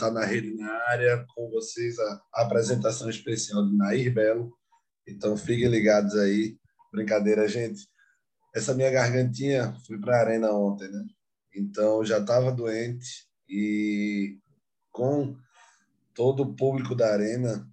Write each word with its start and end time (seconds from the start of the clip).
tá 0.00 0.10
na 0.10 0.24
rede 0.24 0.54
na 0.54 0.72
área 0.88 1.24
com 1.34 1.50
vocês 1.50 1.98
a, 1.98 2.22
apresentação 2.34 3.08
especial 3.08 3.66
de 3.66 3.76
Nair 3.76 4.12
Belo. 4.12 4.52
Então 5.06 5.36
fiquem 5.36 5.68
ligados 5.68 6.16
aí. 6.16 6.56
Brincadeira, 6.92 7.46
gente. 7.48 7.88
Essa 8.54 8.74
minha 8.74 8.90
gargantinha 8.90 9.74
fui 9.86 10.00
para 10.00 10.16
a 10.16 10.20
arena 10.20 10.52
ontem, 10.52 10.88
né? 10.90 11.04
Então 11.54 12.04
já 12.04 12.18
estava 12.18 12.50
doente 12.50 13.26
e 13.48 14.38
com 14.90 15.36
todo 16.14 16.42
o 16.42 16.54
público 16.54 16.94
da 16.94 17.12
arena, 17.12 17.68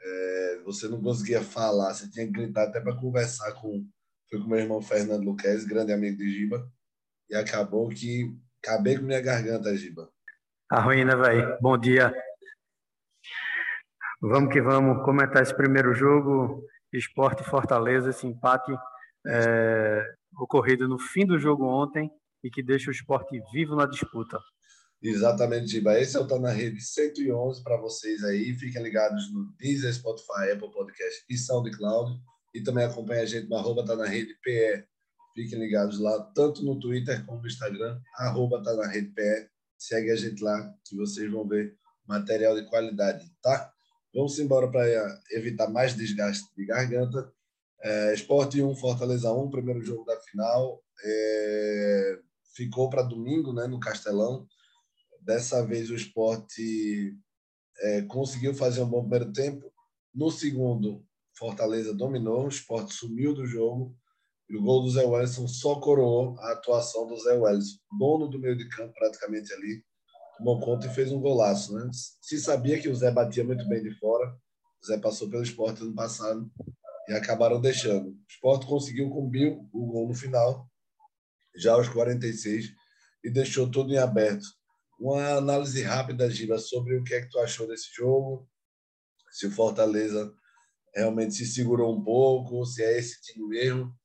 é, 0.00 0.62
você 0.64 0.88
não 0.88 1.00
conseguia 1.00 1.42
falar, 1.42 1.94
você 1.94 2.10
tinha 2.10 2.26
que 2.26 2.32
gritar 2.32 2.64
até 2.64 2.80
para 2.80 2.96
conversar 2.96 3.52
com, 3.54 3.86
foi 4.28 4.40
com 4.40 4.48
meu 4.48 4.58
irmão 4.58 4.82
Fernando 4.82 5.24
Luquez, 5.24 5.64
grande 5.64 5.92
amigo 5.92 6.16
de 6.16 6.30
Giba, 6.30 6.68
e 7.30 7.34
acabou 7.34 7.88
que 7.88 8.34
acabei 8.62 8.98
com 8.98 9.04
minha 9.04 9.20
garganta, 9.20 9.76
Giba. 9.76 10.10
A 10.72 10.76
tá 10.76 10.80
ruína, 10.80 11.14
velho. 11.14 11.58
Bom 11.60 11.76
dia. 11.76 12.10
Vamos 14.22 14.50
que 14.50 14.58
vamos 14.58 15.04
comentar 15.04 15.42
esse 15.42 15.54
primeiro 15.54 15.92
jogo, 15.92 16.64
Esporte 16.90 17.44
Fortaleza, 17.44 18.08
esse 18.08 18.26
empate 18.26 18.72
é, 19.26 20.02
ocorrido 20.40 20.88
no 20.88 20.98
fim 20.98 21.26
do 21.26 21.38
jogo 21.38 21.66
ontem 21.66 22.10
e 22.42 22.48
que 22.48 22.62
deixa 22.62 22.88
o 22.88 22.90
esporte 22.90 23.38
vivo 23.52 23.76
na 23.76 23.84
disputa. 23.84 24.38
Exatamente, 25.02 25.66
Giba. 25.66 26.00
Esse 26.00 26.16
é 26.16 26.20
o 26.20 26.26
Tá 26.26 26.38
na 26.38 26.48
Rede 26.48 26.80
111 26.80 27.62
para 27.62 27.76
vocês 27.76 28.24
aí. 28.24 28.54
Fiquem 28.54 28.82
ligados 28.82 29.30
no 29.30 29.52
Deezer, 29.58 29.92
Spotify, 29.92 30.52
Apple 30.54 30.72
Podcast 30.72 31.22
e 31.28 31.36
SoundCloud. 31.36 32.18
E 32.54 32.62
também 32.62 32.86
acompanhem 32.86 33.24
a 33.24 33.26
gente 33.26 33.46
no 33.46 33.56
arroba 33.56 33.84
Tá 33.84 33.94
na 33.94 34.06
Rede 34.06 34.34
PE. 34.42 34.86
Fiquem 35.34 35.58
ligados 35.58 36.00
lá, 36.00 36.18
tanto 36.34 36.64
no 36.64 36.80
Twitter 36.80 37.26
como 37.26 37.42
no 37.42 37.46
Instagram, 37.46 38.00
arroba 38.16 38.62
Tá 38.62 38.72
na 38.74 38.86
Rede 38.86 39.10
PE. 39.10 39.51
Segue 39.82 40.12
a 40.12 40.16
gente 40.16 40.40
lá, 40.44 40.72
que 40.84 40.94
vocês 40.94 41.28
vão 41.28 41.44
ver 41.44 41.76
material 42.06 42.54
de 42.54 42.64
qualidade, 42.68 43.28
tá? 43.42 43.72
Vamos 44.14 44.38
embora 44.38 44.70
para 44.70 44.86
evitar 45.32 45.68
mais 45.68 45.96
desgaste 45.96 46.46
de 46.56 46.64
garganta. 46.64 47.32
É, 47.82 48.14
Esporte 48.14 48.62
1, 48.62 48.76
Fortaleza 48.76 49.32
1, 49.32 49.50
primeiro 49.50 49.82
jogo 49.82 50.04
da 50.04 50.20
final. 50.20 50.80
É, 51.04 52.18
ficou 52.54 52.88
para 52.90 53.02
domingo, 53.02 53.52
né, 53.52 53.66
no 53.66 53.80
Castelão. 53.80 54.46
Dessa 55.20 55.66
vez 55.66 55.90
o 55.90 55.96
esporte 55.96 57.16
é, 57.80 58.02
conseguiu 58.02 58.54
fazer 58.54 58.82
um 58.82 58.88
bom 58.88 59.00
primeiro 59.00 59.32
tempo. 59.32 59.72
No 60.14 60.30
segundo, 60.30 61.04
Fortaleza 61.36 61.92
dominou, 61.92 62.44
o 62.44 62.48
esporte 62.48 62.94
sumiu 62.94 63.34
do 63.34 63.44
jogo. 63.44 63.96
E 64.52 64.56
o 64.56 64.60
gol 64.60 64.82
do 64.82 64.90
Zé 64.90 65.02
Wellison 65.02 65.48
só 65.48 65.80
coroou 65.80 66.38
a 66.38 66.52
atuação 66.52 67.06
do 67.06 67.16
Zé 67.16 67.32
Wellison, 67.32 67.78
dono 67.98 68.28
do 68.28 68.38
meio 68.38 68.54
de 68.54 68.68
campo 68.68 68.92
praticamente 68.92 69.50
ali. 69.54 69.82
Tomou 70.36 70.60
conta 70.60 70.86
e 70.86 70.90
fez 70.90 71.10
um 71.10 71.22
golaço. 71.22 71.72
Né? 71.72 71.88
Se 72.20 72.38
sabia 72.38 72.78
que 72.78 72.86
o 72.86 72.94
Zé 72.94 73.10
batia 73.10 73.42
muito 73.42 73.66
bem 73.66 73.82
de 73.82 73.98
fora, 73.98 74.30
o 74.82 74.86
Zé 74.86 74.98
passou 74.98 75.30
pelo 75.30 75.42
esporte 75.42 75.80
ano 75.80 75.94
passado 75.94 76.52
e 77.08 77.14
acabaram 77.14 77.62
deixando. 77.62 78.10
O 78.10 78.16
esporte 78.28 78.66
conseguiu 78.66 79.08
com 79.08 79.24
o 79.24 79.30
Bill 79.30 79.66
o 79.72 79.86
gol 79.86 80.08
no 80.08 80.14
final, 80.14 80.68
já 81.56 81.72
aos 81.72 81.88
46, 81.88 82.74
e 83.24 83.30
deixou 83.30 83.70
tudo 83.70 83.90
em 83.90 83.98
aberto. 83.98 84.44
Uma 85.00 85.38
análise 85.38 85.82
rápida, 85.82 86.28
Giba, 86.28 86.58
sobre 86.58 86.98
o 86.98 87.04
que 87.04 87.14
é 87.14 87.22
que 87.22 87.30
tu 87.30 87.38
achou 87.38 87.66
desse 87.66 87.88
jogo, 87.94 88.46
se 89.30 89.46
o 89.46 89.50
Fortaleza 89.50 90.30
realmente 90.94 91.32
se 91.32 91.46
segurou 91.46 91.96
um 91.96 92.04
pouco, 92.04 92.66
se 92.66 92.82
é 92.82 92.98
esse 92.98 93.18
time 93.22 93.48
mesmo. 93.48 94.01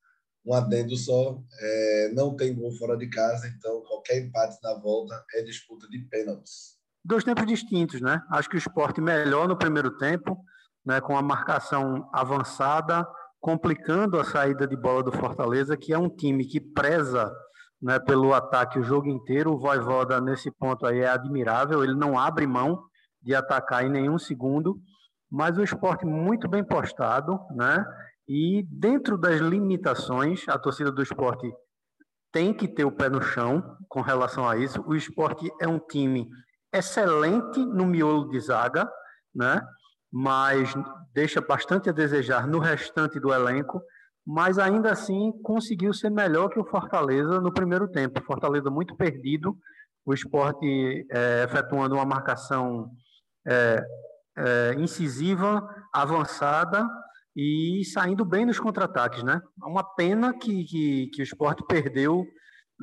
Um 0.48 0.54
adendo 0.54 0.96
só, 0.96 1.38
é, 1.60 2.12
não 2.14 2.34
tem 2.34 2.56
gol 2.56 2.72
fora 2.72 2.96
de 2.96 3.10
casa, 3.10 3.48
então 3.50 3.82
qualquer 3.82 4.20
empate 4.20 4.58
na 4.64 4.76
volta 4.76 5.22
é 5.36 5.42
disputa 5.42 5.90
de 5.90 6.00
pênaltis. 6.00 6.78
Dois 7.04 7.26
tempos 7.26 7.46
distintos, 7.46 8.00
né? 8.00 8.22
Acho 8.32 8.50
que 8.50 8.56
o 8.56 8.58
esporte 8.58 9.02
melhor 9.02 9.46
no 9.50 9.58
primeiro 9.58 9.98
tempo, 9.98 10.38
né, 10.86 11.02
com 11.02 11.18
a 11.18 11.22
marcação 11.22 12.10
avançada, 12.14 13.06
complicando 13.42 14.18
a 14.18 14.24
saída 14.24 14.66
de 14.66 14.78
bola 14.78 15.04
do 15.04 15.12
Fortaleza, 15.12 15.76
que 15.76 15.92
é 15.92 15.98
um 15.98 16.10
time 16.10 16.46
que 16.46 16.62
preza 16.62 17.30
né, 17.82 18.00
pelo 18.00 18.34
ataque 18.34 18.80
o 18.80 18.84
jogo 18.84 19.08
inteiro. 19.08 19.52
O 19.52 19.60
Voivoda, 19.60 20.22
nesse 20.22 20.50
ponto 20.50 20.86
aí, 20.86 21.00
é 21.00 21.10
admirável, 21.10 21.84
ele 21.84 21.94
não 21.94 22.18
abre 22.18 22.48
mão 22.48 22.82
de 23.22 23.36
atacar 23.36 23.86
em 23.86 23.90
nenhum 23.90 24.18
segundo, 24.18 24.80
mas 25.30 25.58
o 25.58 25.64
esporte 25.64 26.06
muito 26.06 26.48
bem 26.48 26.64
postado, 26.64 27.38
né? 27.54 27.86
E 28.28 28.64
dentro 28.70 29.18
das 29.18 29.40
limitações, 29.40 30.48
a 30.50 30.60
torcida 30.60 30.92
do 30.92 31.02
esporte 31.02 31.50
tem 32.32 32.54
que 32.54 32.68
ter 32.68 32.84
o 32.84 32.92
pé 32.92 33.10
no 33.10 33.22
chão 33.22 33.78
com 33.88 34.02
relação 34.02 34.48
a 34.48 34.58
isso. 34.58 34.84
O 34.86 34.96
esporte 34.96 35.50
é 35.62 35.68
um 35.68 35.80
time 35.80 36.28
excelente 36.74 37.60
no 37.66 37.86
miolo 37.86 38.28
de 38.30 38.40
zaga, 38.40 38.90
né? 39.34 39.62
mas 40.12 40.74
deixa 41.14 41.40
bastante 41.40 41.90
a 41.90 41.94
desejar 41.94 42.48
no 42.48 42.60
restante 42.60 43.20
do 43.20 43.34
elenco, 43.34 43.82
mas 44.26 44.60
ainda 44.60 44.92
assim 44.92 45.32
conseguiu 45.42 45.94
ser 45.94 46.10
melhor 46.10 46.50
que 46.50 46.60
o 46.60 46.66
Fortaleza 46.66 47.40
no 47.40 47.54
primeiro 47.54 47.88
tempo. 47.88 48.24
Fortaleza 48.24 48.70
muito 48.70 48.96
perdido, 48.96 49.58
o 50.06 50.14
esporte 50.14 51.06
é, 51.10 51.44
efetuando 51.44 51.96
uma 51.96 52.06
marcação 52.06 52.92
é, 53.48 53.86
é, 54.38 54.74
incisiva, 54.78 55.68
avançada 55.94 56.86
e 57.38 57.86
saindo 57.86 58.26
bem 58.26 58.48
nos 58.48 58.60
contra-ataques, 58.60 59.22
né? 59.22 59.40
Uma 59.62 59.84
pena 59.84 60.34
que, 60.34 60.64
que, 60.64 61.08
que 61.14 61.22
o 61.22 61.24
esporte 61.24 61.64
perdeu 61.68 62.26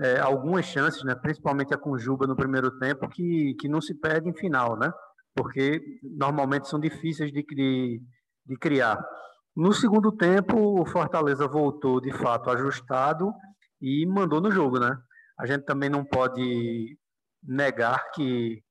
é, 0.00 0.20
algumas 0.20 0.64
chances, 0.64 1.02
né? 1.02 1.14
principalmente 1.16 1.74
a 1.74 1.78
Conjuba 1.78 2.24
no 2.24 2.36
primeiro 2.36 2.78
tempo, 2.78 3.08
que, 3.08 3.54
que 3.58 3.68
não 3.68 3.80
se 3.80 3.94
perde 3.94 4.28
em 4.28 4.34
final, 4.34 4.78
né? 4.78 4.92
porque 5.34 5.82
normalmente 6.16 6.68
são 6.68 6.78
difíceis 6.78 7.32
de, 7.32 7.42
de, 7.42 8.00
de 8.46 8.56
criar. 8.56 9.04
No 9.56 9.72
segundo 9.72 10.12
tempo, 10.12 10.80
o 10.80 10.86
Fortaleza 10.86 11.48
voltou 11.48 12.00
de 12.00 12.12
fato 12.12 12.50
ajustado 12.50 13.32
e 13.80 14.06
mandou 14.06 14.40
no 14.40 14.50
jogo, 14.50 14.78
né? 14.78 14.96
A 15.38 15.46
gente 15.46 15.64
também 15.64 15.90
não 15.90 16.04
pode 16.04 16.96
negar 17.42 18.10
que 18.12 18.62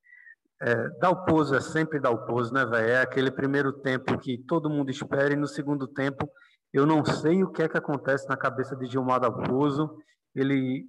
é, 0.60 0.88
Dalpozo 1.00 1.54
é 1.54 1.60
sempre 1.60 2.00
Dalpozo, 2.00 2.52
né, 2.52 2.64
velho? 2.64 2.88
É 2.88 3.00
aquele 3.00 3.30
primeiro 3.30 3.72
tempo 3.72 4.18
que 4.18 4.38
todo 4.38 4.70
mundo 4.70 4.90
espera 4.90 5.32
e 5.32 5.36
no 5.36 5.46
segundo 5.46 5.86
tempo 5.86 6.30
eu 6.72 6.84
não 6.84 7.04
sei 7.04 7.44
o 7.44 7.52
que 7.52 7.62
é 7.62 7.68
que 7.68 7.78
acontece 7.78 8.28
na 8.28 8.36
cabeça 8.36 8.74
de 8.74 8.86
Gilmar 8.86 9.20
Dalpozo. 9.20 9.96
Ele 10.34 10.84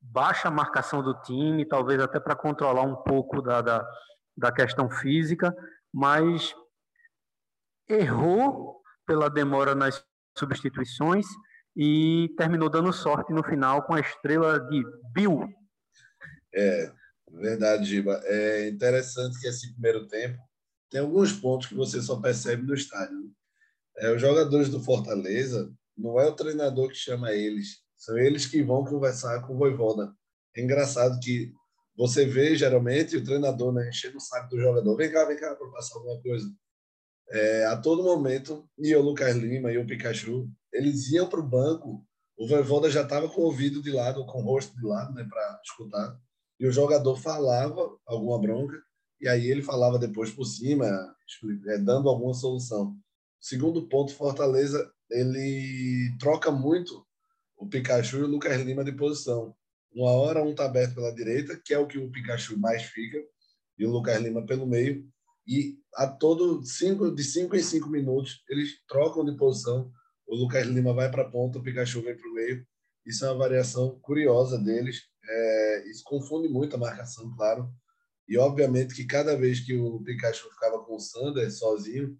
baixa 0.00 0.48
a 0.48 0.50
marcação 0.50 1.02
do 1.02 1.12
time, 1.22 1.66
talvez 1.66 2.00
até 2.00 2.18
para 2.18 2.34
controlar 2.34 2.82
um 2.82 2.96
pouco 2.96 3.42
da, 3.42 3.60
da, 3.60 3.86
da 4.34 4.50
questão 4.50 4.88
física, 4.88 5.54
mas 5.92 6.54
errou 7.86 8.80
pela 9.06 9.28
demora 9.28 9.74
nas 9.74 10.02
substituições 10.36 11.26
e 11.76 12.34
terminou 12.36 12.70
dando 12.70 12.92
sorte 12.92 13.32
no 13.32 13.42
final 13.42 13.82
com 13.82 13.94
a 13.94 14.00
estrela 14.00 14.58
de 14.58 14.82
Bill. 15.12 15.46
É, 16.54 16.92
verdade, 17.32 17.84
Giba. 17.84 18.20
É 18.24 18.68
interessante 18.68 19.38
que 19.40 19.46
esse 19.46 19.72
primeiro 19.72 20.06
tempo 20.08 20.38
tem 20.90 21.00
alguns 21.00 21.32
pontos 21.32 21.68
que 21.68 21.74
você 21.74 22.00
só 22.00 22.20
percebe 22.20 22.62
no 22.62 22.74
estádio. 22.74 23.16
Né? 23.16 23.30
É, 23.98 24.14
os 24.14 24.20
jogadores 24.20 24.68
do 24.68 24.82
Fortaleza, 24.82 25.72
não 25.96 26.18
é 26.18 26.26
o 26.26 26.34
treinador 26.34 26.88
que 26.88 26.94
chama 26.94 27.32
eles, 27.32 27.82
são 27.96 28.16
eles 28.16 28.46
que 28.46 28.62
vão 28.62 28.84
conversar 28.84 29.40
com 29.42 29.54
o 29.54 29.58
Voivoda. 29.58 30.14
É 30.56 30.62
engraçado 30.62 31.18
que 31.20 31.52
você 31.96 32.24
vê 32.24 32.54
geralmente 32.54 33.16
o 33.16 33.24
treinador 33.24 33.72
né, 33.72 33.88
enchendo 33.88 34.18
o 34.18 34.20
saco 34.20 34.50
do 34.50 34.60
jogador, 34.60 34.96
vem 34.96 35.10
cá, 35.10 35.24
vem 35.24 35.36
cá 35.36 35.54
para 35.56 35.70
passar 35.70 35.96
alguma 35.96 36.20
coisa. 36.22 36.48
É, 37.30 37.66
a 37.66 37.76
todo 37.76 38.04
momento, 38.04 38.66
e 38.78 38.94
o 38.94 39.02
Lucas 39.02 39.36
Lima 39.36 39.72
e 39.72 39.78
o 39.78 39.86
Pikachu, 39.86 40.48
eles 40.72 41.10
iam 41.10 41.28
para 41.28 41.40
o 41.40 41.46
banco, 41.46 42.06
o 42.38 42.46
Voivoda 42.46 42.88
já 42.88 43.02
estava 43.02 43.28
com 43.28 43.40
o 43.40 43.44
ouvido 43.46 43.82
de 43.82 43.90
lado, 43.90 44.24
com 44.26 44.40
o 44.40 44.44
rosto 44.44 44.76
de 44.76 44.86
lado, 44.86 45.12
né, 45.12 45.26
para 45.28 45.60
escutar, 45.64 46.16
e 46.58 46.66
o 46.66 46.72
jogador 46.72 47.16
falava 47.16 47.96
alguma 48.06 48.40
bronca, 48.40 48.76
e 49.20 49.28
aí 49.28 49.48
ele 49.48 49.62
falava 49.62 49.98
depois 49.98 50.30
por 50.30 50.44
cima, 50.44 50.86
é, 51.66 51.78
dando 51.78 52.08
alguma 52.08 52.34
solução. 52.34 52.96
Segundo 53.40 53.88
ponto, 53.88 54.14
Fortaleza, 54.14 54.90
ele 55.10 56.16
troca 56.18 56.50
muito 56.50 57.06
o 57.56 57.66
Pikachu 57.66 58.18
e 58.18 58.22
o 58.22 58.26
Lucas 58.26 58.60
Lima 58.62 58.84
de 58.84 58.92
posição. 58.92 59.54
Uma 59.92 60.10
hora 60.12 60.42
um 60.42 60.50
está 60.50 60.66
aberto 60.66 60.94
pela 60.94 61.14
direita, 61.14 61.60
que 61.64 61.72
é 61.74 61.78
o 61.78 61.86
que 61.86 61.98
o 61.98 62.10
Pikachu 62.10 62.58
mais 62.58 62.82
fica, 62.82 63.18
e 63.78 63.86
o 63.86 63.90
Lucas 63.90 64.20
Lima 64.20 64.44
pelo 64.44 64.66
meio. 64.66 65.06
E 65.46 65.78
a 65.94 66.06
todo 66.06 66.62
cinco, 66.64 67.10
de 67.10 67.24
cinco 67.24 67.56
em 67.56 67.62
cinco 67.62 67.88
minutos 67.88 68.42
eles 68.48 68.80
trocam 68.86 69.24
de 69.24 69.36
posição. 69.36 69.90
O 70.26 70.36
Lucas 70.36 70.66
Lima 70.66 70.92
vai 70.92 71.10
para 71.10 71.22
a 71.22 71.30
ponta, 71.30 71.58
o 71.58 71.62
Pikachu 71.62 72.02
vem 72.02 72.16
para 72.16 72.28
o 72.28 72.34
meio. 72.34 72.66
Isso 73.06 73.24
é 73.24 73.30
uma 73.30 73.38
variação 73.38 73.98
curiosa 74.00 74.58
deles. 74.58 75.04
É, 75.28 75.90
isso 75.90 76.02
confunde 76.04 76.48
muito 76.48 76.74
a 76.76 76.78
marcação, 76.78 77.34
claro. 77.36 77.70
E 78.28 78.36
obviamente 78.36 78.94
que 78.94 79.04
cada 79.04 79.36
vez 79.36 79.60
que 79.60 79.76
o 79.76 80.02
Pikachu 80.02 80.50
ficava 80.50 80.82
com 80.84 80.96
o 80.96 81.00
Sander 81.00 81.50
sozinho, 81.50 82.18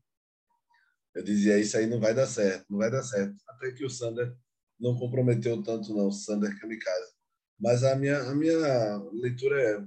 eu 1.15 1.23
dizia: 1.23 1.59
Isso 1.59 1.77
aí 1.77 1.87
não 1.87 2.01
vai 2.01 2.15
dar 2.15 2.27
certo, 2.27 2.67
não 2.71 2.79
vai 2.79 2.91
dar 2.91 3.03
certo. 3.03 3.35
Até 3.49 3.73
que 3.73 3.85
o 3.85 3.91
Sander 3.91 4.35
não 4.79 4.97
comprometeu 4.97 5.63
tanto, 5.63 5.93
não, 5.95 6.09
o 6.09 6.13
Sander 6.13 6.59
Kamikaze. 6.61 7.13
Mas 7.59 7.83
a 7.83 7.97
minha, 7.97 8.21
a 8.23 8.35
minha 8.35 8.97
leitura 9.13 9.61
é 9.61 9.85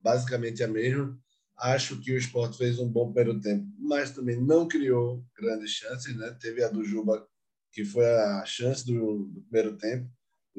basicamente 0.00 0.62
a 0.62 0.68
mesma. 0.68 1.18
Acho 1.58 2.00
que 2.00 2.12
o 2.12 2.16
esporte 2.16 2.56
fez 2.56 2.78
um 2.78 2.88
bom 2.88 3.12
primeiro 3.12 3.38
tempo, 3.40 3.66
mas 3.78 4.12
também 4.12 4.40
não 4.40 4.66
criou 4.66 5.22
grandes 5.36 5.72
chances. 5.72 6.16
Né? 6.16 6.34
Teve 6.40 6.64
a 6.64 6.68
do 6.68 6.84
Juba, 6.84 7.26
que 7.72 7.84
foi 7.84 8.06
a 8.06 8.44
chance 8.46 8.86
do, 8.86 9.24
do 9.24 9.42
primeiro 9.42 9.76
tempo. 9.76 10.10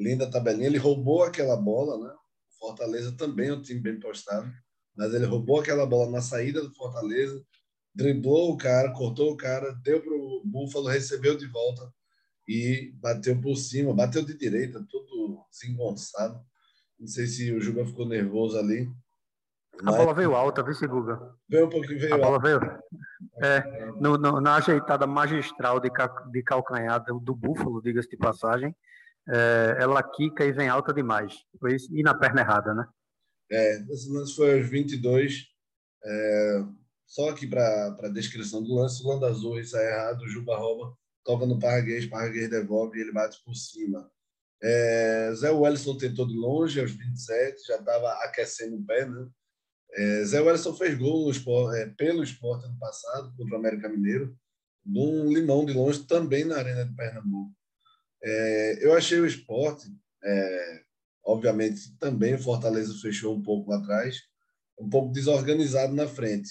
Linda 0.02 0.30
tabelinha. 0.30 0.66
Ele 0.66 0.78
roubou 0.78 1.22
aquela 1.22 1.56
bola, 1.56 1.96
né? 2.08 2.14
Fortaleza 2.58 3.12
também 3.16 3.48
é 3.48 3.54
um 3.54 3.62
time 3.62 3.80
bem 3.80 3.98
postado, 3.98 4.50
mas 4.96 5.14
ele 5.14 5.24
roubou 5.26 5.60
aquela 5.60 5.86
bola 5.86 6.10
na 6.10 6.20
saída 6.20 6.60
do 6.62 6.74
Fortaleza, 6.74 7.42
driblou 7.94 8.52
o 8.52 8.56
cara, 8.56 8.92
cortou 8.92 9.32
o 9.32 9.36
cara, 9.36 9.72
deu 9.82 10.00
para 10.00 10.12
o 10.14 10.42
Búfalo, 10.44 10.86
recebeu 10.88 11.36
de 11.36 11.46
volta 11.46 11.92
e 12.48 12.92
bateu 13.00 13.40
por 13.40 13.56
cima, 13.56 13.94
bateu 13.94 14.24
de 14.24 14.36
direita, 14.36 14.84
tudo 14.88 15.44
desengonçado. 15.50 16.40
Não 16.98 17.06
sei 17.06 17.26
se 17.26 17.52
o 17.52 17.60
Juba 17.60 17.84
ficou 17.84 18.06
nervoso 18.06 18.58
ali. 18.58 18.88
A 19.84 19.90
bola 19.90 20.14
veio 20.14 20.34
alta, 20.34 20.62
viu, 20.62 20.88
Guga? 20.88 21.34
Veio 21.48 21.66
um 21.66 21.70
pouquinho, 21.70 21.98
veio 21.98 22.14
A 22.14 22.18
bola 22.18 22.36
alta. 22.36 22.46
veio. 22.60 22.82
É, 23.42 23.86
no, 24.00 24.16
no, 24.16 24.40
na 24.40 24.56
ajeitada 24.56 25.06
magistral 25.06 25.80
de, 25.80 25.90
ca- 25.90 26.24
de 26.30 26.42
calcanhar 26.42 27.02
do, 27.04 27.18
do 27.18 27.34
Búfalo, 27.34 27.82
diga-se 27.82 28.08
de 28.08 28.16
passagem, 28.16 28.74
é, 29.28 29.76
ela 29.80 30.02
quica 30.02 30.44
e 30.44 30.52
vem 30.52 30.68
alta 30.68 30.92
demais. 30.92 31.34
Isso, 31.68 31.94
e 31.94 32.02
na 32.02 32.14
perna 32.14 32.40
errada, 32.40 32.74
né? 32.74 32.86
É, 33.50 33.82
esse 33.90 34.10
lance 34.10 34.34
foi 34.34 34.58
aos 34.58 34.68
22. 34.68 35.46
É, 36.04 36.64
só 37.06 37.28
aqui 37.28 37.46
para 37.46 37.96
a 38.02 38.08
descrição 38.08 38.62
do 38.62 38.74
lance, 38.74 39.02
o 39.02 39.08
Lando 39.08 39.26
Azul 39.26 39.60
isso 39.60 39.76
é 39.76 39.92
errado, 39.92 40.22
o 40.22 40.28
Juba 40.28 40.56
rouba, 40.56 40.96
toca 41.22 41.44
no 41.44 41.58
Parraguês, 41.58 42.06
Parraguês 42.06 42.48
devolve 42.48 42.98
e 42.98 43.02
ele 43.02 43.12
bate 43.12 43.42
por 43.44 43.54
cima. 43.54 44.10
É, 44.62 45.30
Zé 45.34 45.50
Wellison 45.50 45.96
tentou 45.98 46.26
de 46.26 46.34
longe, 46.34 46.80
aos 46.80 46.92
27, 46.92 47.66
já 47.66 47.76
estava 47.76 48.12
aquecendo 48.24 48.76
o 48.76 48.84
pé, 48.86 49.06
né? 49.06 49.28
É, 49.94 50.24
Zé 50.24 50.40
Wellison 50.40 50.72
fez 50.72 50.96
gol 50.96 51.26
no 51.26 51.30
Sport, 51.32 51.76
é, 51.76 51.86
pelo 51.86 52.22
esporte 52.22 52.64
ano 52.64 52.78
passado, 52.78 53.34
contra 53.36 53.56
o 53.56 53.58
América 53.58 53.88
Mineiro, 53.88 54.34
num 54.84 55.30
limão 55.30 55.66
de 55.66 55.74
longe, 55.74 56.04
também 56.04 56.44
na 56.44 56.56
Arena 56.56 56.86
de 56.86 56.94
Pernambuco. 56.94 57.52
É, 58.22 58.78
eu 58.84 58.94
achei 58.94 59.18
o 59.18 59.26
esporte, 59.26 59.88
é, 60.22 60.80
obviamente, 61.24 61.96
também 61.98 62.34
o 62.34 62.42
Fortaleza 62.42 62.94
fechou 63.00 63.34
um 63.34 63.42
pouco 63.42 63.72
atrás, 63.72 64.20
um 64.78 64.88
pouco 64.88 65.12
desorganizado 65.12 65.92
na 65.94 66.06
frente. 66.06 66.50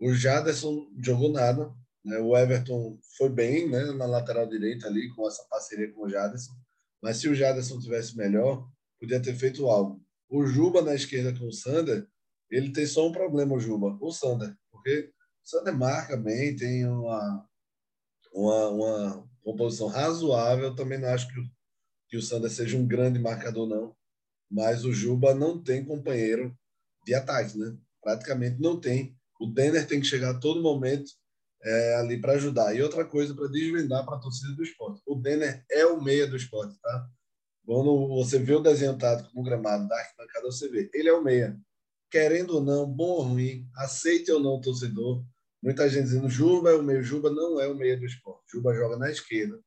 O 0.00 0.12
Jaderson 0.12 0.88
jogou 1.02 1.32
nada, 1.32 1.72
né? 2.04 2.18
o 2.18 2.36
Everton 2.36 2.98
foi 3.16 3.30
bem 3.30 3.68
né? 3.68 3.84
na 3.92 4.06
lateral 4.06 4.46
direita 4.46 4.86
ali, 4.86 5.08
com 5.14 5.26
essa 5.26 5.44
parceria 5.48 5.90
com 5.92 6.04
o 6.04 6.08
Jaderson, 6.08 6.52
mas 7.02 7.18
se 7.18 7.28
o 7.28 7.34
Jaderson 7.34 7.78
tivesse 7.78 8.16
melhor, 8.16 8.68
podia 9.00 9.20
ter 9.20 9.34
feito 9.34 9.66
algo. 9.66 10.02
O 10.28 10.44
Juba 10.46 10.82
na 10.82 10.94
esquerda 10.94 11.38
com 11.38 11.46
o 11.46 11.52
Sander, 11.52 12.06
ele 12.50 12.72
tem 12.72 12.86
só 12.86 13.06
um 13.06 13.12
problema, 13.12 13.54
o 13.54 13.60
Juba, 13.60 13.96
o 14.00 14.12
Sander, 14.12 14.54
porque 14.70 15.10
o 15.44 15.48
Sander 15.48 15.76
marca 15.76 16.16
bem, 16.16 16.54
tem 16.56 16.86
uma, 16.86 17.48
uma, 18.32 18.68
uma 18.68 19.30
composição 19.46 19.86
razoável, 19.86 20.74
também 20.74 20.98
não 20.98 21.08
acho 21.08 21.28
que 21.28 21.38
o, 21.38 21.44
que 22.08 22.16
o 22.16 22.22
Sander 22.22 22.50
seja 22.50 22.76
um 22.76 22.84
grande 22.84 23.16
marcador, 23.20 23.68
não, 23.68 23.94
mas 24.50 24.84
o 24.84 24.92
Juba 24.92 25.36
não 25.36 25.62
tem 25.62 25.84
companheiro 25.84 26.52
de 27.04 27.14
ataque, 27.14 27.56
né? 27.56 27.76
Praticamente 28.02 28.60
não 28.60 28.80
tem. 28.80 29.16
O 29.40 29.46
Denner 29.46 29.86
tem 29.86 30.00
que 30.00 30.06
chegar 30.06 30.30
a 30.30 30.38
todo 30.40 30.60
momento 30.60 31.12
é, 31.62 31.94
ali 31.94 32.20
para 32.20 32.32
ajudar. 32.32 32.74
E 32.74 32.82
outra 32.82 33.04
coisa 33.04 33.34
para 33.34 33.46
desvendar 33.46 34.04
para 34.04 34.16
a 34.16 34.20
torcida 34.20 34.52
do 34.54 34.64
esporte: 34.64 35.00
o 35.06 35.14
Denner 35.14 35.64
é 35.70 35.86
o 35.86 36.02
meia 36.02 36.26
do 36.26 36.36
esporte, 36.36 36.76
tá? 36.80 37.08
Quando 37.64 38.08
você 38.08 38.40
vê 38.40 38.54
o 38.54 38.60
desenho 38.60 38.98
tático 38.98 39.30
no 39.34 39.44
gramado 39.44 39.86
da 39.86 39.96
arquibancada, 39.96 40.46
você 40.46 40.68
vê, 40.68 40.90
ele 40.92 41.08
é 41.08 41.12
o 41.12 41.22
meia. 41.22 41.56
Querendo 42.10 42.56
ou 42.56 42.60
não, 42.60 42.86
bom 42.86 43.10
ou 43.10 43.22
ruim, 43.22 43.68
aceite 43.76 44.30
ou 44.30 44.40
não 44.40 44.54
o 44.54 44.60
torcedor. 44.60 45.24
Muita 45.66 45.88
gente 45.88 46.04
dizendo 46.04 46.30
Juba 46.30 46.70
é 46.70 46.74
o 46.74 46.82
meio. 46.82 47.02
Juba 47.02 47.28
não 47.28 47.60
é 47.60 47.66
o 47.66 47.74
meia 47.74 47.96
do 47.98 48.06
esporte. 48.06 48.52
Juba 48.52 48.72
joga 48.72 48.96
na 48.96 49.10
esquerda, 49.10 49.60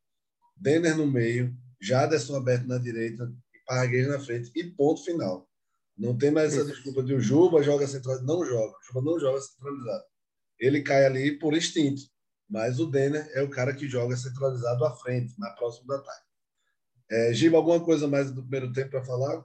Denner 0.56 0.96
no 0.96 1.06
meio, 1.06 1.54
Jaderson 1.82 2.38
aberto 2.38 2.66
na 2.66 2.78
direita 2.78 3.30
e 3.92 4.08
na 4.08 4.18
frente. 4.18 4.50
E 4.56 4.64
ponto 4.64 5.04
final. 5.04 5.46
Não 5.98 6.18
tem 6.18 6.32
mais 6.32 6.54
essa 6.54 6.64
desculpa 6.64 7.04
de 7.04 7.14
o 7.14 7.20
Juba 7.20 7.62
joga 7.62 7.86
centralizado. 7.86 8.26
Não 8.26 8.46
joga. 8.46 8.78
O 8.78 8.86
Juba 8.88 9.12
não 9.12 9.20
joga 9.20 9.42
centralizado. 9.42 10.04
Ele 10.58 10.82
cai 10.82 11.06
ali 11.06 11.38
por 11.38 11.54
instinto. 11.54 12.04
Mas 12.50 12.80
o 12.80 12.86
Denner 12.86 13.30
é 13.34 13.42
o 13.42 13.50
cara 13.50 13.76
que 13.76 13.86
joga 13.86 14.16
centralizado 14.16 14.86
à 14.86 14.96
frente, 14.96 15.38
mais 15.38 15.54
próximo 15.56 15.86
do 15.86 15.96
ataque. 15.96 16.26
É, 17.12 17.34
Giba, 17.34 17.58
alguma 17.58 17.84
coisa 17.84 18.08
mais 18.08 18.32
do 18.32 18.42
primeiro 18.42 18.72
tempo 18.72 18.92
para 18.92 19.04
falar? 19.04 19.44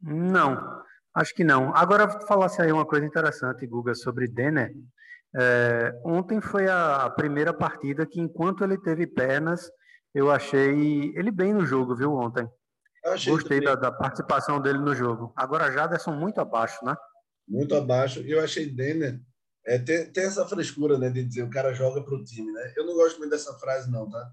Não, 0.00 0.84
acho 1.12 1.34
que 1.34 1.42
não. 1.42 1.74
Agora, 1.74 2.08
falasse 2.28 2.62
aí 2.62 2.70
uma 2.70 2.86
coisa 2.86 3.04
interessante, 3.04 3.66
Guga, 3.66 3.96
sobre 3.96 4.28
Denner. 4.28 4.72
É, 5.36 6.00
ontem 6.04 6.40
foi 6.40 6.68
a 6.68 7.08
primeira 7.10 7.52
partida 7.52 8.06
que, 8.06 8.20
enquanto 8.20 8.64
ele 8.64 8.78
teve 8.78 9.06
pernas, 9.06 9.70
eu 10.14 10.30
achei 10.30 11.12
ele 11.16 11.30
bem 11.30 11.54
no 11.54 11.64
jogo, 11.64 11.94
viu, 11.94 12.14
ontem. 12.14 12.48
Gostei 13.26 13.60
da, 13.60 13.74
da 13.74 13.90
participação 13.90 14.60
dele 14.60 14.78
no 14.78 14.94
jogo. 14.94 15.32
Agora, 15.36 15.70
Jaderson 15.70 16.12
muito 16.12 16.40
abaixo, 16.40 16.84
né? 16.84 16.94
muito 17.50 17.74
abaixo. 17.74 18.20
E 18.20 18.30
eu 18.30 18.40
achei 18.40 18.66
Denner. 18.66 19.20
É, 19.66 19.78
tem, 19.78 20.10
tem 20.10 20.24
essa 20.24 20.46
frescura 20.46 20.96
né, 20.96 21.10
de 21.10 21.24
dizer 21.24 21.42
o 21.42 21.50
cara 21.50 21.74
joga 21.74 22.02
para 22.02 22.14
o 22.14 22.24
time. 22.24 22.50
Né? 22.50 22.72
Eu 22.76 22.86
não 22.86 22.94
gosto 22.94 23.18
muito 23.18 23.30
dessa 23.30 23.52
frase, 23.58 23.90
não, 23.90 24.08
tá? 24.08 24.30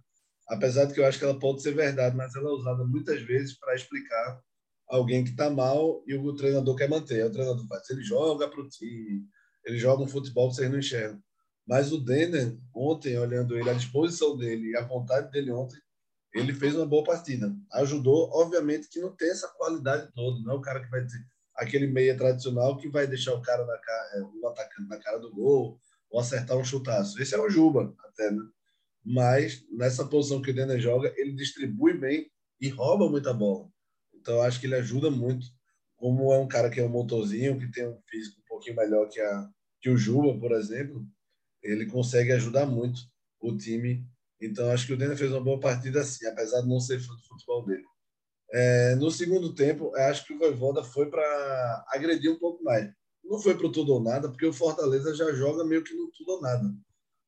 Apesar 0.47 0.85
de 0.85 0.93
que 0.93 1.01
eu 1.01 1.05
acho 1.05 1.19
que 1.19 1.25
ela 1.25 1.37
pode 1.37 1.61
ser 1.61 1.73
verdade, 1.73 2.15
mas 2.15 2.33
ela 2.35 2.49
é 2.49 2.53
usada 2.53 2.85
muitas 2.85 3.21
vezes 3.23 3.57
para 3.59 3.75
explicar 3.75 4.39
alguém 4.87 5.25
que 5.25 5.31
está 5.31 5.49
mal 5.49 6.01
e 6.07 6.15
o 6.15 6.35
treinador 6.35 6.75
quer 6.75 6.87
manter. 6.87 7.25
O 7.25 7.31
treinador 7.31 7.67
faz, 7.67 7.89
ele 7.89 8.01
joga 8.01 8.47
para 8.47 8.61
o 8.61 8.69
time, 8.69 9.25
ele 9.67 9.77
joga 9.77 10.03
um 10.03 10.07
futebol 10.07 10.49
que 10.49 10.55
vocês 10.55 10.71
não 10.71 10.79
enxergam. 10.79 11.21
Mas 11.67 11.91
o 11.91 11.97
Denner, 11.97 12.57
ontem, 12.73 13.17
olhando 13.17 13.57
ele, 13.57 13.69
a 13.69 13.73
disposição 13.73 14.37
dele 14.37 14.71
e 14.71 14.77
a 14.77 14.85
vontade 14.85 15.29
dele 15.31 15.51
ontem, 15.51 15.79
ele 16.33 16.53
fez 16.53 16.75
uma 16.75 16.85
boa 16.85 17.03
partida. 17.03 17.53
Ajudou, 17.73 18.29
obviamente, 18.33 18.89
que 18.89 18.99
não 18.99 19.15
tem 19.15 19.29
essa 19.29 19.47
qualidade 19.49 20.11
toda, 20.13 20.39
não 20.41 20.53
é 20.53 20.55
o 20.55 20.61
cara 20.61 20.83
que 20.83 20.89
vai 20.89 21.03
dizer 21.03 21.25
aquele 21.57 21.87
meia 21.87 22.15
tradicional 22.15 22.77
que 22.77 22.87
vai 22.87 23.07
deixar 23.07 23.33
o 23.33 23.41
cara 23.41 23.65
na 23.65 23.77
cara, 23.79 24.25
o 24.25 24.47
atacante 24.47 24.87
na 24.87 24.97
cara 24.99 25.17
do 25.17 25.33
gol 25.33 25.79
ou 26.09 26.19
acertar 26.19 26.55
um 26.55 26.63
chutaço. 26.63 27.21
Esse 27.21 27.35
é 27.35 27.39
o 27.39 27.49
Juba, 27.49 27.93
até, 28.05 28.31
né? 28.31 28.43
Mas 29.03 29.65
nessa 29.71 30.05
posição 30.05 30.41
que 30.41 30.51
o 30.51 30.53
Denner 30.53 30.79
joga, 30.79 31.11
ele 31.17 31.33
distribui 31.33 31.97
bem 31.97 32.29
e 32.61 32.69
rouba 32.69 33.09
muita 33.09 33.33
bola. 33.33 33.67
Então 34.13 34.41
acho 34.41 34.59
que 34.59 34.67
ele 34.67 34.75
ajuda 34.75 35.09
muito. 35.09 35.47
Como 35.95 36.31
é 36.31 36.37
um 36.37 36.47
cara 36.47 36.69
que 36.69 36.79
é 36.79 36.83
um 36.83 36.89
motorzinho, 36.89 37.57
que 37.57 37.71
tem 37.71 37.87
um 37.87 37.99
físico 38.07 38.39
um 38.39 38.47
pouquinho 38.47 38.75
melhor 38.75 39.09
que, 39.09 39.19
a, 39.19 39.49
que 39.81 39.89
o 39.89 39.97
Juba, 39.97 40.39
por 40.39 40.51
exemplo, 40.51 41.05
ele 41.61 41.85
consegue 41.85 42.31
ajudar 42.31 42.65
muito 42.65 42.99
o 43.39 43.55
time. 43.55 44.05
Então 44.39 44.71
acho 44.71 44.85
que 44.85 44.93
o 44.93 44.97
Denner 44.97 45.17
fez 45.17 45.31
uma 45.31 45.43
boa 45.43 45.59
partida 45.59 46.01
assim, 46.01 46.25
apesar 46.27 46.61
de 46.61 46.67
não 46.67 46.79
ser 46.79 46.99
fã 46.99 47.13
do 47.13 47.27
futebol 47.27 47.65
dele. 47.65 47.83
É, 48.51 48.95
no 48.95 49.11
segundo 49.11 49.53
tempo, 49.53 49.91
eu 49.95 50.03
acho 50.03 50.25
que 50.25 50.33
o 50.33 50.39
Voivoda 50.39 50.83
foi 50.83 51.09
para 51.09 51.85
agredir 51.89 52.31
um 52.31 52.39
pouco 52.39 52.63
mais. 52.63 52.89
Não 53.23 53.39
foi 53.39 53.57
para 53.57 53.67
o 53.67 53.71
tudo 53.71 53.93
ou 53.93 54.01
nada, 54.01 54.29
porque 54.29 54.45
o 54.45 54.53
Fortaleza 54.53 55.13
já 55.13 55.33
joga 55.33 55.65
meio 55.65 55.83
que 55.83 55.93
no 55.93 56.09
tudo 56.11 56.33
ou 56.33 56.41
nada. 56.41 56.73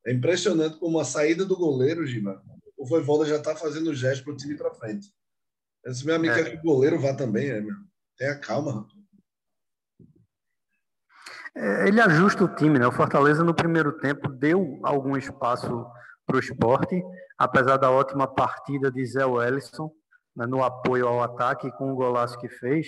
É 0.06 0.14
impressionante 0.14 0.78
como 0.78 0.98
a 0.98 1.04
saída 1.04 1.46
do 1.46 1.58
goleiro, 1.58 2.06
Giba, 2.06 2.42
o 2.78 2.86
Voivoda 2.86 3.26
já 3.26 3.36
está 3.36 3.54
fazendo 3.56 3.94
gesto 3.94 4.24
para 4.24 4.34
o 4.34 4.38
time 4.38 4.56
para 4.56 4.74
frente. 4.74 5.12
Esse 5.86 6.06
meu 6.06 6.16
amigo 6.16 6.34
É. 6.34 6.44
quer 6.44 6.52
que 6.52 6.58
o 6.58 6.62
goleiro 6.62 7.00
vá 7.00 7.14
também, 7.14 7.50
é, 7.50 7.60
meu. 7.60 7.76
Tenha 8.18 8.40
calma, 8.40 8.72
rapaz. 8.72 8.99
É, 11.60 11.88
Ele 11.88 12.02
ajusta 12.02 12.44
o 12.44 12.56
time, 12.56 12.80
né? 12.80 12.88
O 12.88 12.92
Fortaleza 12.92 13.44
no 13.44 13.54
primeiro 13.54 13.92
tempo 14.00 14.30
deu 14.30 14.80
algum 14.84 15.18
espaço 15.18 15.86
para 16.26 16.38
o 16.38 16.40
esporte, 16.40 17.02
apesar 17.38 17.78
da 17.78 17.92
ótima 17.92 18.28
partida 18.28 18.92
de 18.92 19.06
Zé 19.06 19.26
Wellison 19.26 19.92
né, 20.36 20.46
no 20.46 20.64
apoio 20.64 21.08
ao 21.08 21.24
ataque 21.24 21.72
com 21.78 21.92
o 21.92 21.96
golaço 21.96 22.38
que 22.40 22.48
fez. 22.48 22.88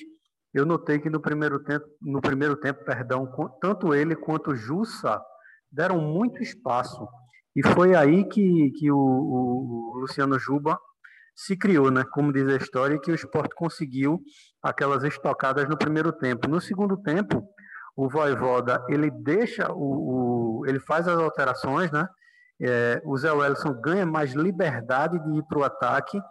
Eu 0.53 0.65
notei 0.65 0.99
que 0.99 1.09
no 1.09 1.19
primeiro 1.19 1.59
tempo, 1.63 1.85
no 2.01 2.21
primeiro 2.21 2.55
tempo, 2.57 2.83
perdão, 2.85 3.27
tanto 3.61 3.93
ele 3.95 4.15
quanto 4.15 4.51
o 4.51 4.55
Jussa 4.55 5.21
deram 5.71 5.99
muito 5.99 6.41
espaço. 6.43 7.07
E 7.55 7.65
foi 7.73 7.95
aí 7.95 8.25
que, 8.29 8.71
que 8.77 8.91
o, 8.91 8.97
o- 8.97 9.93
o 9.95 9.99
Luciano 9.99 10.37
Juba 10.39 10.77
se 11.35 11.57
criou, 11.57 11.89
né? 11.91 12.03
Como 12.11 12.31
diz 12.33 12.47
a 12.47 12.57
história, 12.57 12.99
que 12.99 13.11
o 13.11 13.15
esporte 13.15 13.55
conseguiu 13.55 14.21
aquelas 14.61 15.03
estocadas 15.03 15.67
no 15.67 15.77
primeiro 15.77 16.11
tempo. 16.13 16.47
No 16.47 16.61
segundo 16.61 16.97
tempo, 17.01 17.43
o 17.95 18.09
Voivoda 18.09 18.83
ele 18.89 19.09
deixa 19.11 19.71
o, 19.71 20.59
o- 20.61 20.65
ele 20.65 20.79
faz 20.79 21.07
as 21.07 21.17
alterações, 21.19 21.91
né? 21.91 22.07
É, 22.61 23.01
o 23.03 23.17
Zé 23.17 23.31
Wellison 23.31 23.73
ganha 23.81 24.05
mais 24.05 24.33
liberdade 24.33 25.17
de 25.19 25.37
ir 25.39 25.43
para 25.47 25.57
o 25.59 25.63
ataque 25.63 26.21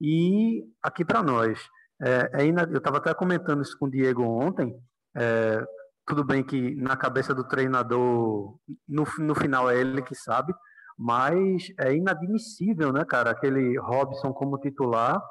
e 0.00 0.62
aqui 0.82 1.04
para 1.04 1.22
nós 1.22 1.60
é, 2.02 2.30
é 2.42 2.46
ina- 2.46 2.68
eu 2.70 2.78
estava 2.78 2.98
até 2.98 3.12
comentando 3.12 3.62
isso 3.62 3.76
com 3.78 3.86
o 3.86 3.90
Diego 3.90 4.22
ontem. 4.22 4.74
é, 5.16 5.64
tudo 6.06 6.24
bem 6.24 6.42
que 6.42 6.74
na 6.76 6.96
cabeça 6.96 7.32
do 7.34 7.44
treinador 7.46 8.56
no, 8.88 9.04
no 9.18 9.34
final 9.34 9.70
é 9.70 9.76
ele 9.80 10.02
que 10.02 10.14
sabe, 10.14 10.52
mas 10.98 11.68
é 11.78 11.94
inadmissível, 11.94 12.92
né, 12.92 13.04
cara? 13.04 13.30
Aquele 13.30 13.78
Robson 13.78 14.32
como 14.32 14.58
titular 14.58 15.22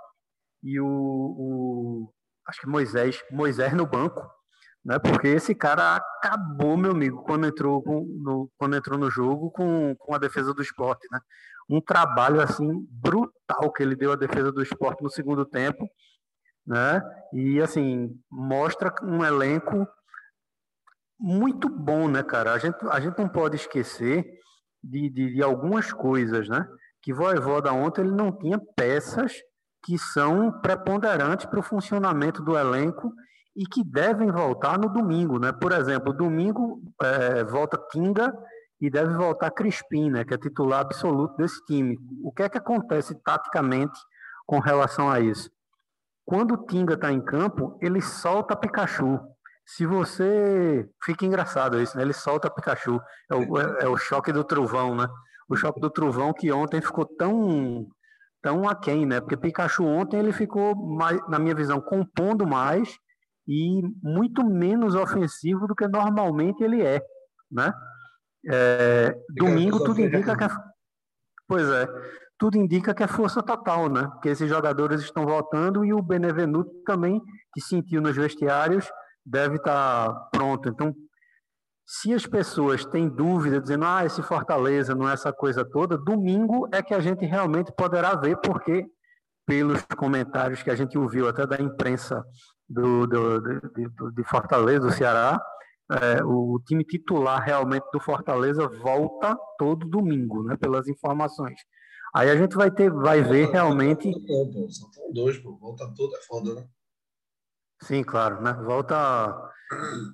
e 0.64 0.80
o, 0.80 0.86
o 0.88 2.14
acho 2.48 2.62
que 2.62 2.68
Moisés 2.68 3.22
Moisés 3.32 3.74
no 3.74 3.86
banco 3.86 4.22
né? 4.84 4.98
Porque 5.00 5.28
esse 5.28 5.54
cara 5.54 5.96
acabou, 5.96 6.78
meu 6.78 6.92
amigo, 6.92 7.24
quando 7.24 7.46
entrou 7.48 7.84
no, 7.86 8.50
quando 8.58 8.76
entrou 8.76 8.98
no 8.98 9.10
jogo 9.10 9.52
com, 9.52 9.96
com 9.98 10.14
a 10.14 10.18
defesa 10.18 10.54
do 10.54 10.62
esporte, 10.62 11.08
né? 11.12 11.20
Um 11.70 11.82
trabalho 11.82 12.42
assim 12.42 12.88
brutal 12.90 13.72
que 13.72 13.84
ele 13.84 13.96
deu 13.96 14.12
à 14.12 14.16
defesa 14.16 14.52
do 14.52 14.64
esporte 14.64 15.04
no 15.04 15.10
segundo 15.10 15.46
tempo, 15.46 15.88
né? 16.66 17.02
E 17.34 17.62
assim 17.62 18.10
mostra 18.32 18.94
um 19.04 19.24
elenco 19.24 19.88
muito 21.20 21.70
bom, 21.70 22.08
né, 22.08 22.24
cara? 22.24 22.54
A 22.54 22.58
gente, 22.58 22.78
a 22.90 23.00
gente 23.00 23.18
não 23.18 23.28
pode 23.28 23.58
esquecer 23.58 24.26
de, 24.82 25.10
de, 25.10 25.36
de 25.36 25.44
algumas 25.44 25.92
coisas, 25.92 26.48
né? 26.48 26.66
Que 27.02 27.14
Voivoda 27.14 27.74
ontem 27.74 28.02
ele 28.02 28.12
não 28.12 28.32
tinha 28.32 28.60
peças 28.76 29.34
que 29.84 29.98
são 29.98 30.52
preponderantes 30.62 31.46
para 31.46 31.60
o 31.60 31.64
funcionamento 31.64 32.42
do 32.42 32.58
elenco 32.58 33.14
e 33.60 33.66
que 33.66 33.84
devem 33.84 34.32
voltar 34.32 34.80
no 34.80 34.88
domingo, 34.88 35.38
né? 35.38 35.52
Por 35.52 35.74
exemplo, 35.74 36.14
domingo 36.14 36.82
é, 37.04 37.44
volta 37.44 37.78
Tinga 37.92 38.34
e 38.80 38.90
deve 38.90 39.14
voltar 39.14 39.52
Crispim, 39.52 40.10
né? 40.10 40.24
Que 40.24 40.34
é 40.34 40.38
titular 40.38 40.80
absoluto 40.80 41.36
desse 41.36 41.62
time. 41.66 42.00
O 42.24 42.32
que 42.32 42.44
é 42.44 42.48
que 42.48 42.58
acontece 42.58 43.14
taticamente 43.22 44.00
com 44.46 44.60
relação 44.60 45.12
a 45.12 45.20
isso? 45.20 45.52
Quando 46.24 46.54
o 46.54 46.66
Tinga 46.66 46.94
está 46.94 47.12
em 47.12 47.20
campo, 47.20 47.78
ele 47.82 48.02
solta 48.02 48.56
Pikachu. 48.56 49.20
Se 49.66 49.86
você. 49.86 50.90
Fica 51.04 51.26
engraçado 51.26 51.82
isso, 51.82 51.98
né? 51.98 52.04
Ele 52.04 52.14
solta 52.14 52.50
Pikachu. 52.50 53.02
É 53.30 53.36
o, 53.36 53.60
é, 53.60 53.84
é 53.84 53.88
o 53.90 53.98
choque 53.98 54.32
do 54.32 54.46
trovão, 54.46 54.96
né? 54.96 55.06
O 55.50 55.58
choque 55.58 55.82
do 55.82 55.90
trovão 55.90 56.32
que 56.32 56.50
ontem 56.50 56.80
ficou 56.80 57.06
tão 57.06 57.86
tão 58.42 58.70
aquém, 58.70 59.06
né? 59.06 59.20
Porque 59.20 59.36
Pikachu 59.36 59.84
ontem 59.84 60.18
ele 60.18 60.32
ficou, 60.32 60.74
mais, 60.74 61.20
na 61.28 61.38
minha 61.38 61.54
visão, 61.54 61.82
compondo 61.82 62.48
mais 62.48 62.98
e 63.50 63.82
muito 64.04 64.46
menos 64.46 64.94
ofensivo 64.94 65.66
do 65.66 65.74
que 65.74 65.88
normalmente 65.88 66.64
ele 66.64 66.84
é, 66.84 67.02
né? 67.52 67.74
É, 68.48 69.18
domingo 69.36 69.84
tudo 69.84 70.00
indica 70.00 70.38
que 70.38 70.44
é, 70.44 70.50
pois 71.48 71.68
é, 71.68 71.88
tudo 72.38 72.58
indica 72.58 72.94
que 72.94 73.02
é 73.02 73.08
força 73.08 73.42
total, 73.42 73.90
né? 73.90 74.08
Que 74.22 74.30
esses 74.30 74.48
jogadores 74.48 75.02
estão 75.02 75.26
voltando 75.26 75.84
e 75.84 75.92
o 75.92 76.02
Benevenuto 76.02 76.72
também 76.86 77.20
que 77.52 77.60
sentiu 77.60 78.00
nos 78.02 78.16
vestiários 78.16 78.88
deve 79.26 79.56
estar 79.56 80.14
pronto. 80.32 80.70
Então, 80.70 80.94
se 81.88 82.14
as 82.14 82.28
pessoas 82.28 82.86
têm 82.86 83.10
dúvida, 83.10 83.60
dizendo, 83.60 83.84
ah, 83.84 84.06
esse 84.06 84.22
Fortaleza 84.22 84.94
não 84.94 85.10
é 85.10 85.14
essa 85.14 85.34
coisa 85.34 85.66
toda, 85.66 85.98
domingo 85.98 86.70
é 86.72 86.84
que 86.84 86.94
a 86.94 87.00
gente 87.00 87.26
realmente 87.26 87.74
poderá 87.76 88.16
ver, 88.16 88.38
porque 88.38 88.86
pelos 89.50 89.82
comentários 89.98 90.62
que 90.62 90.70
a 90.70 90.76
gente 90.76 90.96
ouviu 90.96 91.28
até 91.28 91.48
da 91.48 91.60
imprensa 91.60 92.24
do, 92.70 93.08
do, 93.08 93.42
do 93.42 94.12
de 94.12 94.24
Fortaleza, 94.24 94.82
do 94.82 94.92
Ceará, 94.92 95.42
é, 95.92 96.24
o 96.24 96.62
time 96.68 96.86
titular 96.86 97.44
realmente 97.44 97.84
do 97.92 98.00
Fortaleza 98.00 98.68
volta 98.68 99.36
todo 99.58 99.90
domingo, 99.90 100.44
né, 100.44 100.56
pelas 100.56 100.88
informações. 100.88 101.60
Aí 102.16 102.30
a 102.30 102.36
gente 102.36 102.56
vai 102.56 102.70
ter, 102.70 102.92
vai 102.92 103.24
ver 103.24 103.50
realmente. 103.50 104.12
São 104.70 105.12
dois, 105.12 105.40
pô. 105.40 105.58
Volta 105.58 105.92
todo 105.96 106.16
é 106.16 106.22
foda, 106.22 106.54
né? 106.54 106.68
Sim, 107.82 108.04
claro, 108.04 108.42
né? 108.42 108.54
Volta 108.54 109.52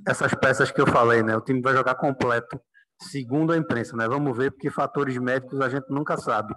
essas 0.08 0.34
peças 0.34 0.72
que 0.72 0.80
eu 0.80 0.88
falei, 0.88 1.24
né? 1.24 1.36
O 1.36 1.42
time 1.42 1.62
vai 1.62 1.74
jogar 1.74 1.96
completo, 1.96 2.60
segundo 3.02 3.52
a 3.52 3.58
imprensa, 3.58 3.98
né? 3.98 4.08
Vamos 4.08 4.38
ver, 4.38 4.52
porque 4.52 4.70
fatores 4.70 5.18
médicos 5.18 5.60
a 5.60 5.68
gente 5.68 5.90
nunca 5.90 6.16
sabe. 6.16 6.54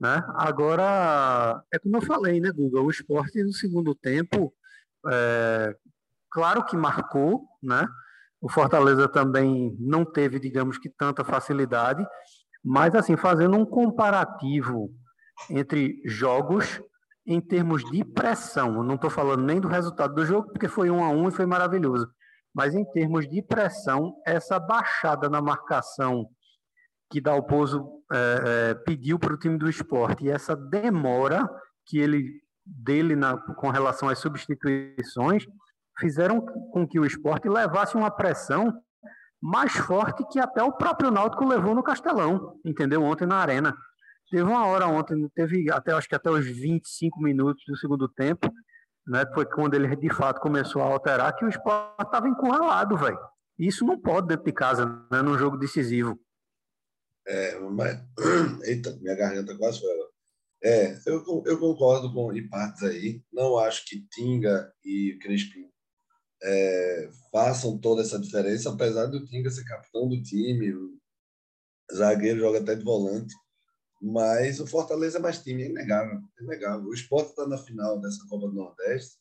Né? 0.00 0.22
Agora, 0.36 1.62
é 1.72 1.78
como 1.78 1.96
eu 1.96 2.02
falei, 2.02 2.40
né, 2.40 2.50
Google? 2.52 2.86
O 2.86 2.90
esporte 2.90 3.42
no 3.42 3.52
segundo 3.52 3.94
tempo, 3.94 4.54
é, 5.10 5.74
claro 6.30 6.64
que 6.64 6.76
marcou, 6.76 7.44
né? 7.62 7.86
O 8.40 8.48
Fortaleza 8.48 9.08
também 9.08 9.76
não 9.80 10.04
teve, 10.04 10.38
digamos 10.38 10.78
que, 10.78 10.88
tanta 10.88 11.24
facilidade, 11.24 12.06
mas, 12.64 12.94
assim, 12.94 13.16
fazendo 13.16 13.56
um 13.56 13.66
comparativo 13.66 14.90
entre 15.50 16.00
jogos 16.04 16.80
em 17.26 17.40
termos 17.40 17.84
de 17.90 18.04
pressão, 18.04 18.76
eu 18.76 18.82
não 18.82 18.94
estou 18.94 19.10
falando 19.10 19.42
nem 19.42 19.60
do 19.60 19.68
resultado 19.68 20.14
do 20.14 20.24
jogo, 20.24 20.48
porque 20.50 20.68
foi 20.68 20.90
um 20.90 21.04
a 21.04 21.10
um 21.10 21.28
e 21.28 21.32
foi 21.32 21.44
maravilhoso, 21.44 22.10
mas 22.54 22.74
em 22.74 22.84
termos 22.84 23.28
de 23.28 23.42
pressão, 23.42 24.14
essa 24.24 24.58
baixada 24.58 25.28
na 25.28 25.42
marcação 25.42 26.28
que 27.10 27.20
Dalpozo 27.20 27.86
é, 28.12 28.16
é, 28.70 28.74
pediu 28.74 29.18
para 29.18 29.34
o 29.34 29.38
time 29.38 29.58
do 29.58 29.68
esporte 29.68 30.24
e 30.24 30.30
essa 30.30 30.54
demora 30.54 31.48
que 31.86 31.98
ele 31.98 32.42
dele 32.64 33.16
na, 33.16 33.36
com 33.36 33.70
relação 33.70 34.08
às 34.08 34.18
substituições 34.18 35.46
fizeram 35.98 36.40
com 36.40 36.86
que 36.86 37.00
o 37.00 37.04
esporte 37.04 37.48
levasse 37.48 37.96
uma 37.96 38.10
pressão 38.10 38.72
mais 39.40 39.72
forte 39.72 40.24
que 40.30 40.38
até 40.38 40.62
o 40.62 40.72
próprio 40.72 41.10
Náutico 41.10 41.46
levou 41.46 41.74
no 41.74 41.82
Castelão, 41.82 42.58
entendeu? 42.64 43.02
Ontem 43.02 43.26
na 43.26 43.36
arena. 43.36 43.76
Teve 44.30 44.42
uma 44.42 44.66
hora 44.66 44.86
ontem, 44.86 45.28
teve 45.34 45.70
até 45.72 45.92
acho 45.92 46.08
que 46.08 46.14
até 46.14 46.30
os 46.30 46.44
25 46.44 47.20
minutos 47.22 47.62
do 47.66 47.76
segundo 47.76 48.08
tempo, 48.08 48.52
né? 49.06 49.24
Foi 49.32 49.46
quando 49.46 49.74
ele 49.74 49.94
de 49.96 50.10
fato 50.10 50.40
começou 50.40 50.82
a 50.82 50.86
alterar 50.86 51.34
que 51.34 51.44
o 51.44 51.48
esporte 51.48 52.02
estava 52.02 52.28
encurralado, 52.28 52.96
velho. 52.96 53.18
Isso 53.58 53.86
não 53.86 53.98
pode 53.98 54.28
dentro 54.28 54.44
de 54.44 54.52
casa, 54.52 54.84
né? 55.10 55.22
Num 55.22 55.38
jogo 55.38 55.56
decisivo. 55.56 56.18
É, 57.28 57.58
mas... 57.58 57.98
Eita, 58.64 58.96
minha 58.96 59.14
garganta 59.14 59.56
quase 59.56 59.80
foi. 59.80 59.90
É, 60.64 60.98
eu, 61.06 61.22
eu 61.46 61.58
concordo 61.60 62.12
com 62.12 62.32
em 62.32 62.48
partes 62.48 62.82
aí. 62.82 63.22
Não 63.32 63.58
acho 63.58 63.84
que 63.86 64.04
Tinga 64.10 64.72
e 64.84 65.16
Crispim 65.22 65.68
é, 66.42 67.10
façam 67.32 67.78
toda 67.78 68.02
essa 68.02 68.18
diferença, 68.18 68.70
apesar 68.70 69.06
do 69.06 69.24
Tinga 69.26 69.50
ser 69.50 69.64
capitão 69.64 70.08
do 70.08 70.22
time, 70.22 70.72
zagueiro 71.94 72.40
joga 72.40 72.60
até 72.60 72.74
de 72.74 72.84
volante. 72.84 73.34
Mas 74.00 74.60
o 74.60 74.66
Fortaleza 74.66 75.18
é 75.18 75.20
mais 75.20 75.42
time, 75.42 75.64
é 75.64 75.66
inegável. 75.66 76.20
É 76.38 76.44
inegável. 76.44 76.86
O 76.86 76.94
Sport 76.94 77.30
está 77.30 77.46
na 77.48 77.58
final 77.58 78.00
dessa 78.00 78.24
Copa 78.28 78.46
do 78.46 78.54
Nordeste. 78.54 79.16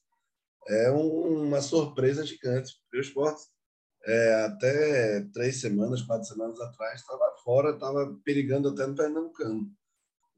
É 0.68 0.92
um, 0.92 1.48
uma 1.48 1.62
surpresa 1.62 2.26
gigante. 2.26 2.74
O 2.94 3.00
Sport, 3.00 3.40
é, 4.08 4.46
até 4.46 5.22
três 5.34 5.60
semanas, 5.60 6.02
quatro 6.02 6.28
semanas 6.28 6.60
atrás, 6.60 7.02
estava 7.02 7.36
fora, 7.44 7.72
estava 7.72 8.18
perigando 8.24 8.70
até 8.70 8.88
no 8.88 8.96
Pernambucano. 8.96 9.72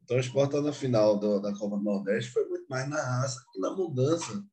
Então 0.03 0.17
o 0.17 0.21
Sport 0.21 0.49
está 0.49 0.61
na 0.61 0.73
final 0.73 1.17
do, 1.17 1.39
da 1.39 1.53
Copa 1.53 1.77
do 1.77 1.83
Nordeste. 1.83 2.31
Foi 2.31 2.45
muito 2.49 2.65
mais 2.67 2.89
na 2.89 3.01
raça 3.01 3.45
que 3.53 3.59
na 3.59 3.71
mudança 3.71 4.43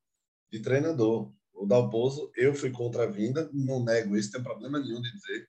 de 0.53 0.61
treinador. 0.61 1.33
O 1.55 1.67
Dalpozo, 1.67 2.31
eu 2.37 2.55
fui 2.55 2.71
contra 2.71 3.05
a 3.05 3.07
vinda, 3.07 3.49
não 3.53 3.83
nego 3.83 4.17
isso, 4.17 4.31
tem 4.31 4.43
problema 4.43 4.79
nenhum 4.79 5.01
de 5.01 5.11
dizer 5.11 5.49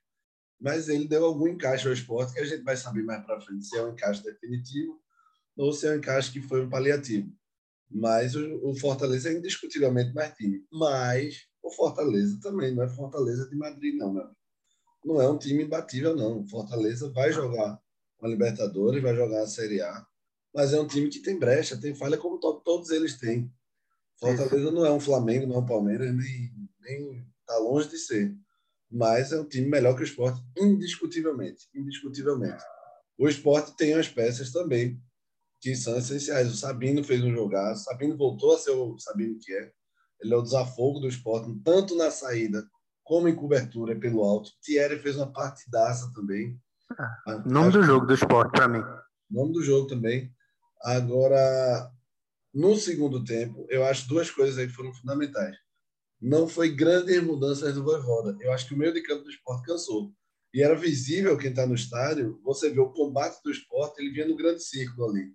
mas 0.59 0.89
ele 0.89 1.07
deu 1.07 1.23
algum 1.25 1.47
encaixe 1.47 1.87
ao 1.87 1.93
esporte 1.93 2.33
que 2.33 2.39
a 2.39 2.45
gente 2.45 2.63
vai 2.63 2.75
saber 2.75 3.03
mais 3.03 3.23
para 3.23 3.39
frente 3.39 3.65
se 3.65 3.77
é 3.77 3.83
um 3.83 3.91
encaixe 3.91 4.23
definitivo 4.23 4.99
ou 5.55 5.71
se 5.71 5.87
é 5.87 5.91
um 5.91 5.97
encaixe 5.97 6.31
que 6.31 6.41
foi 6.41 6.65
um 6.65 6.69
paliativo. 6.69 7.31
Mas 7.89 8.35
o 8.35 8.75
Fortaleza 8.75 9.29
é 9.29 9.33
indiscutivelmente 9.33 10.13
mais 10.13 10.33
time. 10.35 10.65
Mas 10.71 11.46
o 11.67 11.71
Fortaleza 11.71 12.39
também 12.41 12.73
não 12.73 12.83
é 12.83 12.89
Fortaleza 12.89 13.47
de 13.49 13.55
Madrid, 13.55 13.95
não, 13.95 14.13
meu. 14.13 14.29
Não 15.05 15.21
é 15.21 15.29
um 15.29 15.37
time 15.37 15.63
imbatível, 15.63 16.15
não. 16.15 16.47
Fortaleza 16.47 17.09
vai 17.11 17.31
jogar 17.31 17.79
a 18.21 18.27
Libertadores, 18.27 19.01
vai 19.01 19.15
jogar 19.15 19.41
a 19.41 19.47
Série 19.47 19.81
A, 19.81 20.05
mas 20.53 20.73
é 20.73 20.79
um 20.79 20.87
time 20.87 21.09
que 21.09 21.19
tem 21.19 21.37
brecha, 21.37 21.79
tem 21.79 21.93
falha, 21.93 22.17
como 22.17 22.39
to 22.39 22.61
todos 22.61 22.89
eles 22.89 23.17
têm. 23.17 23.51
Fortaleza 24.19 24.71
não 24.71 24.85
é 24.85 24.91
um 24.91 24.99
Flamengo, 24.99 25.45
não 25.45 25.55
é 25.55 25.59
um 25.59 25.65
Palmeiras, 25.65 26.13
nem, 26.15 26.51
nem 26.81 27.25
tá 27.45 27.57
longe 27.57 27.87
de 27.89 27.97
ser 27.97 28.35
mas 28.89 29.31
é 29.31 29.39
um 29.39 29.47
time 29.47 29.67
melhor 29.67 29.95
que 29.95 30.01
o 30.01 30.05
esporte, 30.05 30.41
indiscutivelmente. 30.57 31.67
Indiscutivelmente. 31.75 32.63
O 33.17 33.27
esporte 33.27 33.75
tem 33.75 33.93
as 33.93 34.07
peças 34.07 34.51
também 34.51 35.01
que 35.59 35.75
são 35.75 35.97
essenciais. 35.97 36.51
O 36.51 36.55
Sabino 36.55 37.03
fez 37.03 37.23
um 37.23 37.33
jogar, 37.33 37.73
o 37.73 37.77
Sabino 37.77 38.17
voltou 38.17 38.55
a 38.55 38.59
ser 38.59 38.71
o 38.71 38.97
Sabino 38.97 39.37
que 39.39 39.53
é. 39.53 39.71
Ele 40.21 40.33
é 40.33 40.37
o 40.37 40.41
desafogo 40.41 40.99
do 40.99 41.07
esporte, 41.07 41.53
tanto 41.63 41.95
na 41.95 42.11
saída 42.11 42.67
como 43.03 43.27
em 43.27 43.35
cobertura 43.35 43.95
pelo 43.95 44.23
alto. 44.23 44.51
Thierry 44.61 44.99
fez 44.99 45.15
uma 45.15 45.31
partidaça 45.31 46.11
também. 46.13 46.59
Ah, 47.27 47.43
nome 47.45 47.71
do 47.71 47.83
jogo 47.83 48.05
do 48.05 48.13
esporte 48.13 48.51
para 48.51 48.67
mim. 48.67 48.83
Nome 49.29 49.53
do 49.53 49.63
jogo 49.63 49.87
também. 49.87 50.31
Agora, 50.81 51.91
no 52.53 52.75
segundo 52.75 53.23
tempo, 53.23 53.65
eu 53.69 53.85
acho 53.85 54.07
duas 54.07 54.29
coisas 54.31 54.57
aí 54.57 54.67
que 54.67 54.73
foram 54.73 54.93
fundamentais 54.93 55.55
não 56.21 56.47
foi 56.47 56.69
grandes 56.73 57.21
mudanças 57.23 57.75
do 57.75 57.83
Voivoda. 57.83 58.35
Eu 58.41 58.51
acho 58.51 58.67
que 58.67 58.73
o 58.73 58.77
meio 58.77 58.93
de 58.93 59.01
campo 59.01 59.23
do 59.23 59.29
esporte 59.29 59.65
cansou. 59.65 60.11
E 60.53 60.63
era 60.63 60.75
visível 60.75 61.37
quem 61.37 61.51
está 61.51 61.67
no 61.67 61.75
estádio, 61.75 62.39
você 62.43 62.69
vê 62.69 62.79
o 62.79 62.91
combate 62.91 63.41
do 63.43 63.51
esporte, 63.51 63.99
ele 63.99 64.11
vinha 64.11 64.27
no 64.27 64.35
grande 64.35 64.63
círculo 64.63 65.09
ali. 65.09 65.31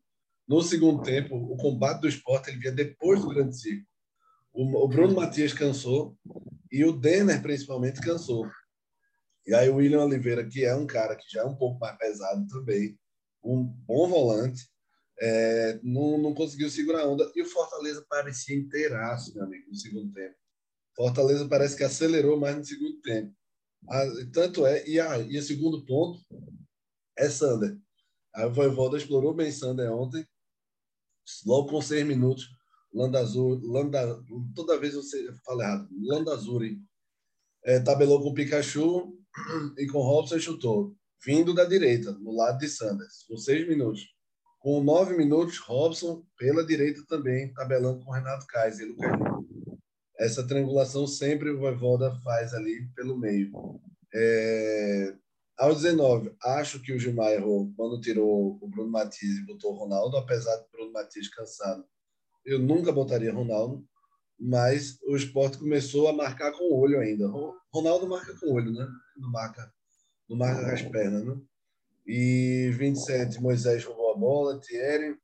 No 0.48 0.60
segundo 0.62 1.02
tempo, 1.02 1.36
o 1.36 1.56
combate 1.56 2.00
do 2.00 2.08
esporte 2.08 2.50
ele 2.50 2.58
vinha 2.58 2.72
depois 2.72 3.20
do 3.20 3.28
grande 3.28 3.56
círculo. 3.56 3.86
O, 4.52 4.88
Bruno 4.88 5.14
Matias 5.14 5.52
cansou 5.52 6.16
e 6.70 6.84
o 6.84 6.92
Denner, 6.92 7.40
principalmente, 7.40 8.00
cansou. 8.00 8.50
E 9.46 9.54
aí 9.54 9.68
o 9.68 9.76
William 9.76 10.04
Oliveira, 10.04 10.46
que 10.46 10.64
é 10.64 10.74
um 10.74 10.86
cara 10.86 11.16
que 11.16 11.24
já 11.30 11.42
é 11.42 11.44
um 11.44 11.56
pouco 11.56 11.80
mais 11.80 11.96
pesado 11.96 12.46
também, 12.48 12.98
um 13.42 13.64
bom 13.64 14.08
volante, 14.08 14.68
é, 15.20 15.80
não, 15.82 16.18
não 16.18 16.34
conseguiu 16.34 16.70
segurar 16.70 17.02
a 17.02 17.08
onda. 17.08 17.30
E 17.34 17.42
o 17.42 17.46
Fortaleza 17.46 18.04
parecia 18.08 18.56
inteiraço, 18.56 19.34
meu 19.34 19.44
amigo, 19.44 19.68
no 19.68 19.74
segundo 19.74 20.12
tempo 20.12 20.36
Fortaleza 20.94 21.48
parece 21.48 21.76
que 21.76 21.84
acelerou 21.84 22.38
mais 22.38 22.56
no 22.56 22.64
segundo 22.64 23.00
tempo. 23.00 23.34
Ah, 23.88 24.04
tanto 24.32 24.66
é, 24.66 24.86
e, 24.86 25.00
ah, 25.00 25.18
e 25.18 25.38
o 25.38 25.42
segundo 25.42 25.84
ponto 25.84 26.24
é 27.16 27.28
Sander. 27.28 27.76
A 28.34 28.46
Voivoda 28.46 28.96
explorou 28.96 29.34
bem 29.34 29.50
Sander 29.50 29.90
ontem, 29.92 30.26
logo 31.44 31.68
com 31.68 31.82
seis 31.82 32.06
minutos. 32.06 32.48
Landazuri, 32.92 33.66
Landa, 33.66 34.22
toda 34.54 34.78
vez 34.78 34.94
eu 34.94 35.02
falo 35.44 35.62
errado, 35.62 35.88
Landazuri 36.02 36.78
é, 37.64 37.80
tabelou 37.80 38.22
com 38.22 38.34
Pikachu 38.34 39.14
e 39.78 39.86
com 39.86 40.00
Robson 40.00 40.38
chutou, 40.38 40.94
vindo 41.24 41.54
da 41.54 41.64
direita, 41.64 42.12
no 42.12 42.34
lado 42.34 42.58
de 42.58 42.68
Sanders, 42.68 43.24
com 43.28 43.36
seis 43.36 43.66
minutos. 43.66 44.02
Com 44.58 44.82
nove 44.82 45.16
minutos, 45.16 45.58
Robson 45.58 46.24
pela 46.38 46.64
direita 46.64 47.02
também, 47.08 47.52
tabelando 47.52 48.04
com 48.04 48.12
Renato 48.12 48.46
Kaiser 48.46 48.86
Lucas 48.86 49.10
Essa 50.16 50.46
triangulação 50.46 51.04
sempre 51.04 51.50
o 51.50 51.58
Voivoda 51.58 52.14
faz 52.22 52.54
ali 52.54 52.88
pelo 52.94 53.18
meio. 53.18 53.50
É... 54.14 55.16
Aos 55.58 55.82
19, 55.82 56.34
acho 56.42 56.80
que 56.80 56.92
o 56.92 56.98
Gilmar 56.98 57.32
errou 57.32 57.72
quando 57.76 58.00
tirou 58.00 58.58
o 58.60 58.68
Bruno 58.68 58.90
Matias 58.90 59.36
e 59.36 59.46
botou 59.46 59.72
o 59.72 59.76
Ronaldo, 59.76 60.16
apesar 60.16 60.56
do 60.56 60.68
Bruno 60.70 60.92
Matias 60.92 61.28
cansado. 61.28 61.84
Eu 62.44 62.58
nunca 62.58 62.92
botaria 62.92 63.32
Ronaldo, 63.32 63.84
mas 64.38 64.98
o 65.06 65.16
esporte 65.16 65.58
começou 65.58 66.08
a 66.08 66.12
marcar 66.12 66.52
com 66.52 66.64
o 66.64 66.78
olho 66.78 66.98
ainda. 66.98 67.28
Ronaldo 67.72 68.08
marca 68.08 68.34
com 68.38 68.46
o 68.46 68.54
olho, 68.54 68.72
né? 68.72 68.86
Não 69.16 69.30
marca, 69.30 69.72
não 70.28 70.36
marca 70.36 70.64
com 70.64 70.70
as 70.70 70.82
pernas, 70.82 71.24
né? 71.24 71.36
E 72.06 72.70
27, 72.72 73.40
Moisés 73.40 73.84
roubou 73.84 74.12
a 74.12 74.16
bola, 74.16 74.60
Thierry 74.60 75.16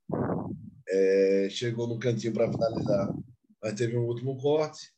é, 0.89 1.49
chegou 1.51 1.87
no 1.87 1.99
cantinho 1.99 2.33
para 2.33 2.51
finalizar, 2.51 3.13
mas 3.63 3.75
teve 3.75 3.97
um 3.97 4.07
último 4.07 4.37
corte. 4.39 4.91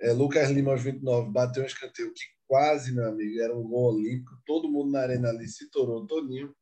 É, 0.00 0.12
Lucas 0.12 0.50
Lima, 0.50 0.72
aos 0.72 0.82
29, 0.82 1.30
bateu 1.30 1.62
um 1.62 1.66
escanteio 1.66 2.12
que 2.12 2.22
quase, 2.46 2.92
meu 2.92 3.08
amigo, 3.08 3.40
era 3.40 3.56
um 3.56 3.62
gol 3.62 3.94
olímpico. 3.94 4.32
Todo 4.44 4.70
mundo 4.70 4.92
na 4.92 5.00
arena 5.00 5.30
ali 5.30 5.48
se 5.48 5.70
torou 5.70 6.06
todinho. 6.06 6.54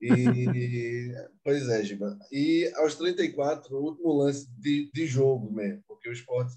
E, 0.00 1.12
pois 1.42 1.68
é, 1.68 1.82
Giba. 1.84 2.18
E 2.30 2.70
aos 2.76 2.94
34, 2.94 3.76
o 3.76 3.82
último 3.82 4.12
lance 4.12 4.48
de, 4.58 4.90
de 4.92 5.06
jogo 5.06 5.52
mesmo, 5.52 5.82
porque 5.88 6.08
o 6.08 6.12
esporte 6.12 6.56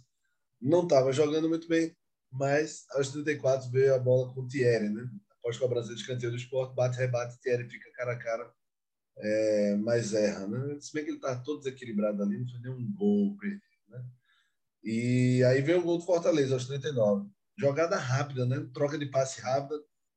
não 0.62 0.84
estava 0.84 1.12
jogando 1.12 1.50
muito 1.50 1.68
bem, 1.68 1.96
mas 2.32 2.86
aos 2.92 3.10
34 3.10 3.70
veio 3.72 3.96
a 3.96 4.00
bola 4.00 4.34
com 4.34 4.42
o 4.42 4.48
Thierry, 4.48 4.90
né? 4.90 5.10
Após 5.40 5.58
cobrança 5.58 5.90
de 5.90 6.00
escanteio 6.00 6.32
do 6.32 6.38
esporte, 6.38 6.76
bate, 6.76 6.98
rebate, 6.98 7.40
Thierry 7.42 7.68
fica 7.68 7.92
cara 7.94 8.14
a 8.14 8.18
cara, 8.18 8.54
é, 9.18 9.76
mas 9.78 10.14
erra, 10.14 10.48
né? 10.48 10.80
Se 10.80 10.94
bem 10.94 11.04
que 11.04 11.10
ele 11.10 11.18
está 11.18 11.36
todo 11.36 11.60
desequilibrado 11.60 12.22
ali, 12.22 12.38
não 12.38 12.48
foi 12.48 12.60
nenhum 12.60 12.94
gol 12.94 13.36
perdido, 13.38 13.62
né? 13.90 14.06
E 14.84 15.44
aí 15.44 15.62
vem 15.62 15.76
o 15.76 15.82
gol 15.84 15.98
do 15.98 16.06
Fortaleza 16.06 16.54
aos 16.54 16.68
39. 16.68 17.30
Jogada 17.58 17.98
rápida, 17.98 18.46
né? 18.46 18.68
Troca 18.74 18.98
de 18.98 19.06
passe 19.08 19.42
rápida. 19.42 19.76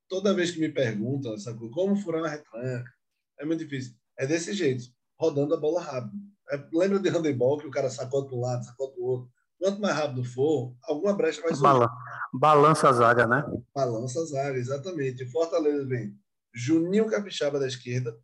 Toda 0.09 0.35
vez 0.35 0.51
que 0.51 0.61
me 0.61 0.71
perguntam 0.71 1.35
como 1.73 1.97
furar 1.97 2.23
na 2.23 2.29
retranca, 2.29 2.94
é 3.39 3.45
muito 3.45 3.65
difícil. 3.65 3.95
É 4.19 4.27
desse 4.27 4.53
jeito, 4.53 4.85
rodando 5.19 5.55
a 5.55 5.61
bola 5.61 5.81
rápido. 5.81 6.15
É, 6.51 6.63
lembra 6.73 6.99
de 6.99 7.09
handebol 7.09 7.59
que 7.59 7.67
o 7.67 7.71
cara 7.71 7.91
sacode 7.91 8.29
para 8.29 8.37
um 8.37 8.41
lado, 8.41 8.65
sacode 8.65 8.93
para 8.93 9.03
o 9.03 9.07
outro. 9.07 9.31
Quanto 9.59 9.81
mais 9.81 9.95
rápido 9.97 10.25
for, 10.25 10.75
alguma 10.83 11.15
brecha 11.15 11.41
vai 11.41 11.55
surgir. 11.55 11.89
Balança 12.35 12.89
a 12.89 12.93
zaga, 12.93 13.27
né? 13.27 13.45
Balança 13.75 14.21
a 14.21 14.25
zaga, 14.25 14.59
exatamente. 14.59 15.25
Fortaleza 15.31 15.87
vem 15.87 16.15
Juninho 16.55 17.07
Capixaba 17.07 17.59
da 17.59 17.67
esquerda, 17.67 18.17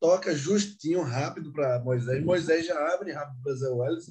toca 0.00 0.34
justinho, 0.34 1.02
rápido 1.02 1.52
para 1.52 1.78
Moisés. 1.80 2.24
Moisés 2.24 2.66
já 2.66 2.94
abre 2.94 3.12
rápido 3.12 3.42
para 3.42 3.54
Zé 3.54 3.68
Welles. 3.68 4.06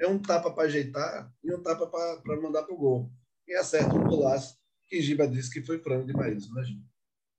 É 0.00 0.06
um 0.06 0.20
tapa 0.20 0.50
para 0.52 0.64
ajeitar 0.64 1.30
e 1.42 1.54
um 1.54 1.62
tapa 1.62 1.86
para 1.86 2.40
mandar 2.40 2.62
para 2.62 2.74
o 2.74 2.78
gol. 2.78 3.10
E 3.48 3.54
acerta 3.54 3.94
um 3.94 4.04
golaço 4.04 4.56
que 4.88 5.00
Giba 5.00 5.26
disse 5.26 5.50
que 5.50 5.62
foi 5.64 5.78
frango 5.78 6.06
demais, 6.06 6.44
imagina. 6.46 6.82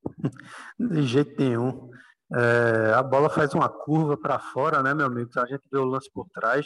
De 0.79 1.03
jeito 1.03 1.41
nenhum. 1.41 1.89
É, 2.33 2.93
a 2.93 3.01
bola 3.01 3.29
faz 3.29 3.53
uma 3.53 3.69
curva 3.69 4.17
para 4.17 4.37
fora, 4.39 4.83
né, 4.83 4.93
meu 4.93 5.05
amigo? 5.05 5.29
A 5.37 5.45
gente 5.45 5.63
vê 5.71 5.77
o 5.77 5.85
lance 5.85 6.09
por 6.11 6.27
trás, 6.29 6.65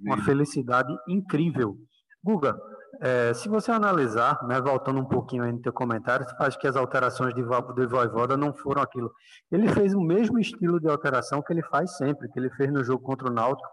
uma 0.00 0.22
felicidade 0.22 0.94
incrível. 1.08 1.76
Guga, 2.22 2.58
é, 3.00 3.32
se 3.34 3.48
você 3.48 3.70
analisar, 3.70 4.42
né, 4.48 4.60
voltando 4.60 4.98
um 4.98 5.04
pouquinho 5.04 5.44
aí 5.44 5.52
no 5.52 5.60
teu 5.60 5.72
comentário, 5.72 6.26
você 6.26 6.36
faz 6.36 6.56
que 6.56 6.66
as 6.66 6.74
alterações 6.74 7.32
de, 7.34 7.42
de 7.42 7.86
Voivoda 7.86 8.36
não 8.36 8.52
foram 8.52 8.82
aquilo. 8.82 9.12
Ele 9.50 9.68
fez 9.68 9.94
o 9.94 10.00
mesmo 10.00 10.38
estilo 10.38 10.80
de 10.80 10.88
alteração 10.88 11.40
que 11.40 11.52
ele 11.52 11.62
faz 11.62 11.96
sempre, 11.96 12.28
que 12.28 12.38
ele 12.38 12.50
fez 12.50 12.72
no 12.72 12.82
jogo 12.82 13.02
contra 13.02 13.28
o 13.28 13.32
Náutico 13.32 13.68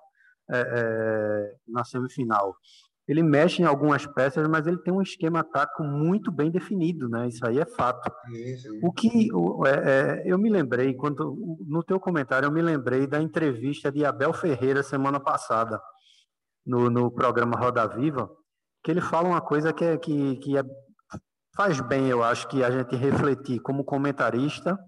é, 0.51 0.59
é, 0.59 1.55
na 1.67 1.83
semifinal 1.83 2.55
ele 3.07 3.21
mexe 3.21 3.61
em 3.61 3.65
algumas 3.65 4.05
peças, 4.05 4.47
mas 4.47 4.65
ele 4.65 4.77
tem 4.77 4.93
um 4.93 5.01
esquema 5.01 5.43
tático 5.43 5.83
muito 5.83 6.31
bem 6.31 6.49
definido, 6.49 7.09
né? 7.09 7.27
Isso 7.27 7.45
aí 7.45 7.59
é 7.59 7.65
fato. 7.65 8.09
O 8.81 8.93
que 8.93 9.29
o, 9.33 9.65
é, 9.67 9.71
é, 9.71 10.23
eu 10.25 10.37
me 10.37 10.49
lembrei, 10.49 10.93
quando 10.93 11.35
no 11.67 11.83
teu 11.83 11.99
comentário, 11.99 12.47
eu 12.47 12.51
me 12.51 12.61
lembrei 12.61 13.05
da 13.05 13.21
entrevista 13.21 13.91
de 13.91 14.05
Abel 14.05 14.31
Ferreira 14.31 14.81
semana 14.81 15.19
passada 15.19 15.81
no, 16.65 16.89
no 16.89 17.11
programa 17.11 17.57
Roda 17.57 17.85
Viva, 17.87 18.29
que 18.81 18.89
ele 18.89 19.01
fala 19.01 19.27
uma 19.27 19.41
coisa 19.41 19.73
que, 19.73 19.83
é, 19.83 19.97
que, 19.97 20.37
que 20.37 20.57
é, 20.57 20.63
faz 21.57 21.81
bem, 21.81 22.07
eu 22.07 22.23
acho, 22.23 22.47
que 22.47 22.63
a 22.63 22.71
gente 22.71 22.95
refletir 22.95 23.59
como 23.59 23.83
comentarista 23.83 24.79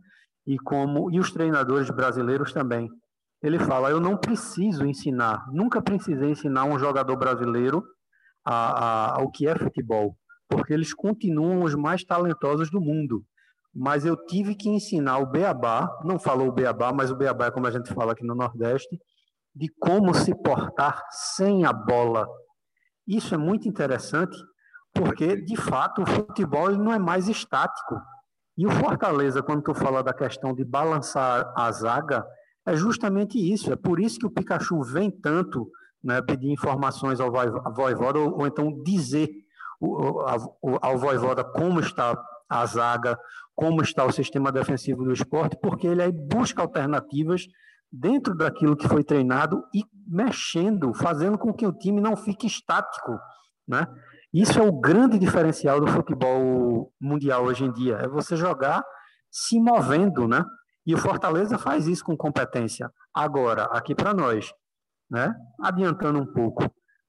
e 0.48 0.58
como 0.58 1.12
e 1.12 1.20
os 1.20 1.32
treinadores 1.32 1.90
brasileiros 1.90 2.54
também. 2.54 2.90
Ele 3.44 3.60
fala: 3.60 3.90
eu 3.90 4.00
não 4.00 4.16
preciso 4.16 4.86
ensinar, 4.86 5.46
nunca 5.52 5.82
precisei 5.82 6.30
ensinar 6.30 6.64
um 6.64 6.80
jogador 6.80 7.18
brasileiro 7.18 7.84
a, 8.46 8.54
a, 8.54 9.20
ao 9.20 9.32
que 9.32 9.48
é 9.48 9.58
futebol, 9.58 10.16
porque 10.48 10.74
eles 10.74 10.94
continuam 10.94 11.64
os 11.64 11.74
mais 11.76 12.04
talentosos 12.04 12.70
do 12.70 12.80
mundo. 12.80 13.26
Mas 13.74 14.06
eu 14.06 14.16
tive 14.16 14.56
que 14.56 14.70
ensinar 14.70 15.18
o 15.18 15.26
beabá, 15.26 15.90
não 16.04 16.18
falou 16.18 16.48
o 16.48 16.52
beabá, 16.52 16.94
mas 16.94 17.12
o 17.12 17.16
beabá 17.16 17.48
é 17.48 17.52
como 17.52 17.68
a 17.68 17.72
gente 17.72 17.94
fala 17.94 18.14
aqui 18.14 18.26
no 18.26 18.36
Nordeste, 18.36 18.98
de 19.54 19.70
como 19.80 20.14
se 20.14 20.34
portar 20.34 21.02
sem 21.10 21.66
a 21.66 21.74
bola. 21.74 22.28
Isso 23.08 23.34
é 23.34 23.38
muito 23.38 23.68
interessante, 23.68 24.38
porque, 24.94 25.36
de 25.36 25.58
fato, 25.58 26.04
o 26.04 26.06
futebol 26.06 26.72
não 26.72 26.94
é 26.94 27.00
mais 27.00 27.28
estático. 27.28 28.00
E 28.58 28.66
o 28.66 28.72
Fortaleza, 28.72 29.44
quando 29.44 29.64
tu 29.64 29.74
fala 29.74 30.02
da 30.02 30.14
questão 30.14 30.54
de 30.54 30.64
balançar 30.64 31.52
a 31.56 31.70
zaga, 31.72 32.26
é 32.66 32.76
justamente 32.76 33.38
isso. 33.38 33.72
É 33.72 33.76
por 33.76 34.00
isso 34.00 34.18
que 34.18 34.26
o 34.26 34.32
Pikachu 34.32 34.82
vem 34.84 35.12
tanto 35.12 35.70
né, 36.06 36.22
pedir 36.22 36.52
informações 36.52 37.20
ao 37.20 37.32
Voivoda 37.74 38.20
ou, 38.20 38.40
ou 38.40 38.48
então 38.48 38.72
dizer 38.84 39.28
ao 40.82 40.98
Voivoda 40.98 41.44
como 41.44 41.80
está 41.80 42.16
a 42.48 42.66
zaga, 42.66 43.18
como 43.56 43.82
está 43.82 44.06
o 44.06 44.12
sistema 44.12 44.52
defensivo 44.52 45.04
do 45.04 45.12
esporte, 45.12 45.58
porque 45.62 45.88
ele 45.88 46.04
aí 46.04 46.12
busca 46.12 46.62
alternativas 46.62 47.46
dentro 47.92 48.36
daquilo 48.36 48.76
que 48.76 48.88
foi 48.88 49.04
treinado 49.04 49.64
e 49.74 49.84
mexendo, 50.08 50.94
fazendo 50.94 51.38
com 51.38 51.52
que 51.52 51.66
o 51.66 51.74
time 51.74 52.00
não 52.00 52.16
fique 52.16 52.46
estático, 52.46 53.18
né? 53.68 53.88
Isso 54.34 54.60
é 54.60 54.62
o 54.62 54.80
grande 54.80 55.18
diferencial 55.18 55.80
do 55.80 55.88
futebol 55.88 56.92
mundial 57.02 57.46
hoje 57.46 57.64
em 57.64 57.72
dia, 57.72 57.96
é 57.98 58.08
você 58.08 58.36
jogar 58.36 58.84
se 59.32 59.60
movendo, 59.60 60.28
né? 60.28 60.44
E 60.86 60.94
o 60.94 60.98
Fortaleza 60.98 61.58
faz 61.58 61.88
isso 61.88 62.04
com 62.04 62.16
competência. 62.16 62.92
Agora, 63.14 63.64
aqui 63.66 63.96
para 63.96 64.14
nós, 64.14 64.52
né? 65.10 65.34
Adiantando 65.60 66.20
um 66.20 66.26
pouco, 66.26 66.64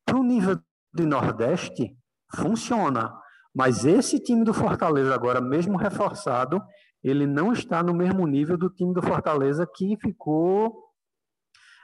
para 0.04 0.16
o 0.16 0.22
nível 0.22 0.59
de 0.94 1.06
Nordeste, 1.06 1.96
funciona. 2.35 3.12
Mas 3.54 3.85
esse 3.85 4.18
time 4.20 4.44
do 4.44 4.52
Fortaleza 4.52 5.14
agora, 5.14 5.40
mesmo 5.40 5.76
reforçado, 5.76 6.62
ele 7.02 7.26
não 7.26 7.52
está 7.52 7.82
no 7.82 7.94
mesmo 7.94 8.26
nível 8.26 8.59
do 8.59 8.68
time 8.68 8.92
do 8.92 9.02
Fortaleza 9.02 9.66
que 9.66 9.96
ficou, 9.96 10.87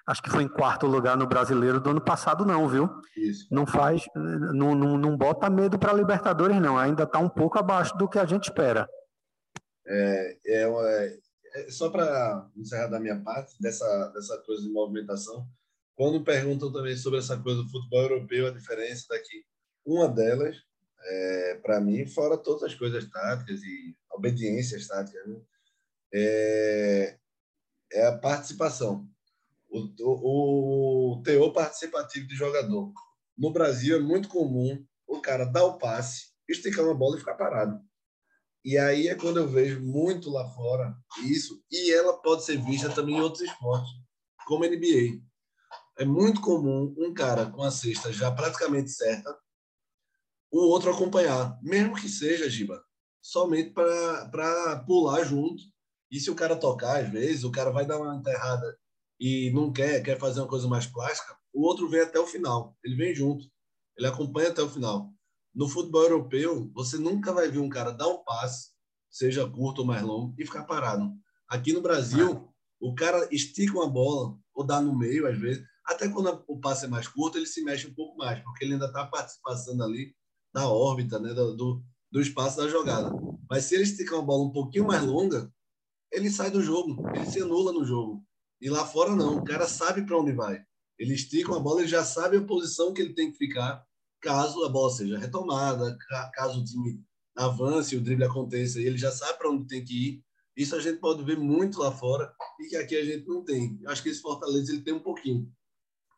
acho 0.06 0.22
que 0.22 0.30
foi 0.30 0.42
em 0.42 0.48
quarto 0.48 0.86
lugar 0.86 1.16
no 1.16 1.26
Brasileiro 1.26 1.80
do 1.80 1.90
ano 1.90 2.00
passado, 2.00 2.44
não, 2.44 2.68
viu? 2.68 2.90
Isso. 3.16 3.46
Não 3.50 3.66
faz, 3.66 4.04
não, 4.14 4.74
não, 4.74 4.98
não 4.98 5.16
bota 5.16 5.48
medo 5.48 5.78
para 5.78 5.92
Libertadores, 5.92 6.60
não. 6.60 6.76
Ainda 6.76 7.04
está 7.04 7.18
um 7.18 7.28
pouco 7.28 7.58
abaixo 7.58 7.96
do 7.96 8.08
que 8.08 8.18
a 8.18 8.26
gente 8.26 8.44
espera. 8.44 8.88
É, 9.86 10.38
é, 10.46 10.62
é, 10.64 11.18
é 11.54 11.70
só 11.70 11.90
para 11.90 12.48
encerrar 12.56 12.88
da 12.88 13.00
minha 13.00 13.20
parte 13.20 13.54
dessa 13.60 14.08
dessa 14.08 14.38
coisa 14.44 14.62
de 14.62 14.70
movimentação. 14.70 15.46
Quando 15.94 16.24
perguntam 16.24 16.72
também 16.72 16.96
sobre 16.96 17.18
essa 17.18 17.36
coisa 17.38 17.62
do 17.62 17.68
futebol 17.68 18.02
europeu, 18.02 18.46
a 18.46 18.50
diferença 18.50 19.06
daqui, 19.08 19.44
uma 19.84 20.08
delas, 20.08 20.56
é, 21.04 21.60
para 21.62 21.80
mim, 21.80 22.06
fora 22.06 22.38
todas 22.38 22.62
as 22.62 22.74
coisas 22.74 23.08
táticas 23.10 23.62
e 23.62 23.96
obediências 24.10 24.86
táticas, 24.86 25.26
né? 25.26 25.40
é, 26.14 27.18
é, 27.92 28.06
a 28.06 28.16
participação, 28.16 29.08
o, 29.70 29.88
o, 30.00 31.12
o 31.14 31.22
teor 31.22 31.52
participativo 31.52 32.26
de 32.26 32.34
jogador. 32.34 32.92
No 33.36 33.50
Brasil 33.50 33.96
é 33.96 34.00
muito 34.00 34.28
comum 34.28 34.84
o 35.06 35.20
cara 35.20 35.44
dar 35.44 35.64
o 35.64 35.78
passe, 35.78 36.32
esticar 36.48 36.84
uma 36.84 36.94
bola 36.94 37.16
e 37.16 37.20
ficar 37.20 37.34
parado. 37.34 37.80
E 38.64 38.78
aí 38.78 39.08
é 39.08 39.14
quando 39.14 39.38
eu 39.38 39.48
vejo 39.48 39.80
muito 39.80 40.30
lá 40.30 40.48
fora 40.50 40.94
isso, 41.24 41.62
e 41.70 41.92
ela 41.92 42.16
pode 42.18 42.44
ser 42.44 42.62
vista 42.62 42.88
também 42.90 43.16
em 43.16 43.20
outros 43.20 43.42
esportes, 43.42 43.90
como 44.46 44.64
NBA 44.64 45.20
é 46.02 46.04
muito 46.04 46.40
comum 46.40 46.94
um 46.98 47.14
cara 47.14 47.46
com 47.46 47.62
a 47.62 47.70
cesta 47.70 48.12
já 48.12 48.30
praticamente 48.30 48.90
certa 48.90 49.36
o 50.50 50.68
outro 50.68 50.90
acompanhar, 50.90 51.58
mesmo 51.62 51.94
que 51.94 52.08
seja, 52.08 52.50
Giba, 52.50 52.84
somente 53.22 53.70
para 53.70 54.84
pular 54.86 55.24
junto. 55.24 55.62
E 56.10 56.20
se 56.20 56.30
o 56.30 56.34
cara 56.34 56.54
tocar, 56.54 57.02
às 57.02 57.10
vezes, 57.10 57.42
o 57.42 57.50
cara 57.50 57.70
vai 57.70 57.86
dar 57.86 57.98
uma 57.98 58.14
enterrada 58.14 58.78
e 59.18 59.50
não 59.54 59.72
quer, 59.72 60.02
quer 60.02 60.18
fazer 60.18 60.40
uma 60.40 60.48
coisa 60.48 60.68
mais 60.68 60.86
plástica, 60.86 61.34
o 61.54 61.62
outro 61.62 61.88
vem 61.88 62.00
até 62.00 62.18
o 62.18 62.26
final, 62.26 62.76
ele 62.84 62.96
vem 62.96 63.14
junto, 63.14 63.46
ele 63.96 64.06
acompanha 64.06 64.50
até 64.50 64.60
o 64.60 64.68
final. 64.68 65.10
No 65.54 65.68
futebol 65.68 66.02
europeu, 66.02 66.70
você 66.74 66.98
nunca 66.98 67.32
vai 67.32 67.48
ver 67.48 67.58
um 67.58 67.70
cara 67.70 67.90
dar 67.90 68.08
um 68.08 68.22
passe, 68.22 68.72
seja 69.10 69.48
curto 69.48 69.80
ou 69.80 69.86
mais 69.86 70.02
longo, 70.02 70.34
e 70.38 70.44
ficar 70.44 70.64
parado. 70.64 71.10
Aqui 71.48 71.72
no 71.72 71.80
Brasil, 71.80 72.52
o 72.78 72.94
cara 72.94 73.26
estica 73.30 73.72
uma 73.72 73.88
bola, 73.88 74.36
ou 74.52 74.64
dá 74.64 74.82
no 74.82 74.94
meio, 74.94 75.26
às 75.26 75.38
vezes, 75.38 75.64
até 75.84 76.08
quando 76.08 76.44
o 76.46 76.60
passe 76.60 76.84
é 76.84 76.88
mais 76.88 77.08
curto, 77.08 77.38
ele 77.38 77.46
se 77.46 77.62
mexe 77.62 77.86
um 77.86 77.94
pouco 77.94 78.16
mais, 78.16 78.42
porque 78.42 78.64
ele 78.64 78.74
ainda 78.74 78.86
está 78.86 79.06
participando 79.06 79.82
ali 79.82 80.14
da 80.52 80.68
órbita, 80.68 81.18
né, 81.18 81.32
do, 81.32 81.82
do 82.10 82.20
espaço 82.20 82.58
da 82.58 82.68
jogada. 82.68 83.10
Mas 83.48 83.64
se 83.64 83.74
ele 83.74 83.84
esticar 83.84 84.18
uma 84.18 84.26
bola 84.26 84.44
um 84.44 84.52
pouquinho 84.52 84.86
mais 84.86 85.02
longa, 85.02 85.52
ele 86.10 86.30
sai 86.30 86.50
do 86.50 86.62
jogo, 86.62 87.08
ele 87.14 87.26
se 87.26 87.40
anula 87.40 87.72
no 87.72 87.84
jogo. 87.84 88.24
E 88.60 88.70
lá 88.70 88.86
fora 88.86 89.16
não, 89.16 89.38
o 89.38 89.44
cara 89.44 89.66
sabe 89.66 90.06
para 90.06 90.18
onde 90.18 90.32
vai. 90.32 90.62
Ele 90.98 91.14
estica 91.14 91.50
uma 91.50 91.60
bola, 91.60 91.80
ele 91.80 91.88
já 91.88 92.04
sabe 92.04 92.36
a 92.36 92.44
posição 92.44 92.92
que 92.92 93.02
ele 93.02 93.14
tem 93.14 93.32
que 93.32 93.38
ficar 93.38 93.84
caso 94.20 94.64
a 94.64 94.68
bola 94.68 94.90
seja 94.90 95.18
retomada, 95.18 95.98
caso 96.32 96.60
o 96.60 96.64
time 96.64 97.02
avance, 97.36 97.96
o 97.96 98.00
drible 98.00 98.24
aconteça, 98.24 98.80
ele 98.80 98.96
já 98.96 99.10
sabe 99.10 99.36
para 99.36 99.50
onde 99.50 99.66
tem 99.66 99.84
que 99.84 100.08
ir. 100.08 100.24
Isso 100.56 100.76
a 100.76 100.80
gente 100.80 101.00
pode 101.00 101.24
ver 101.24 101.36
muito 101.36 101.80
lá 101.80 101.90
fora 101.90 102.32
e 102.60 102.68
que 102.68 102.76
aqui 102.76 102.94
a 102.94 103.04
gente 103.04 103.26
não 103.26 103.42
tem. 103.42 103.80
Acho 103.86 104.02
que 104.02 104.10
esse 104.10 104.20
Fortaleza 104.20 104.72
ele 104.72 104.82
tem 104.82 104.94
um 104.94 105.02
pouquinho. 105.02 105.50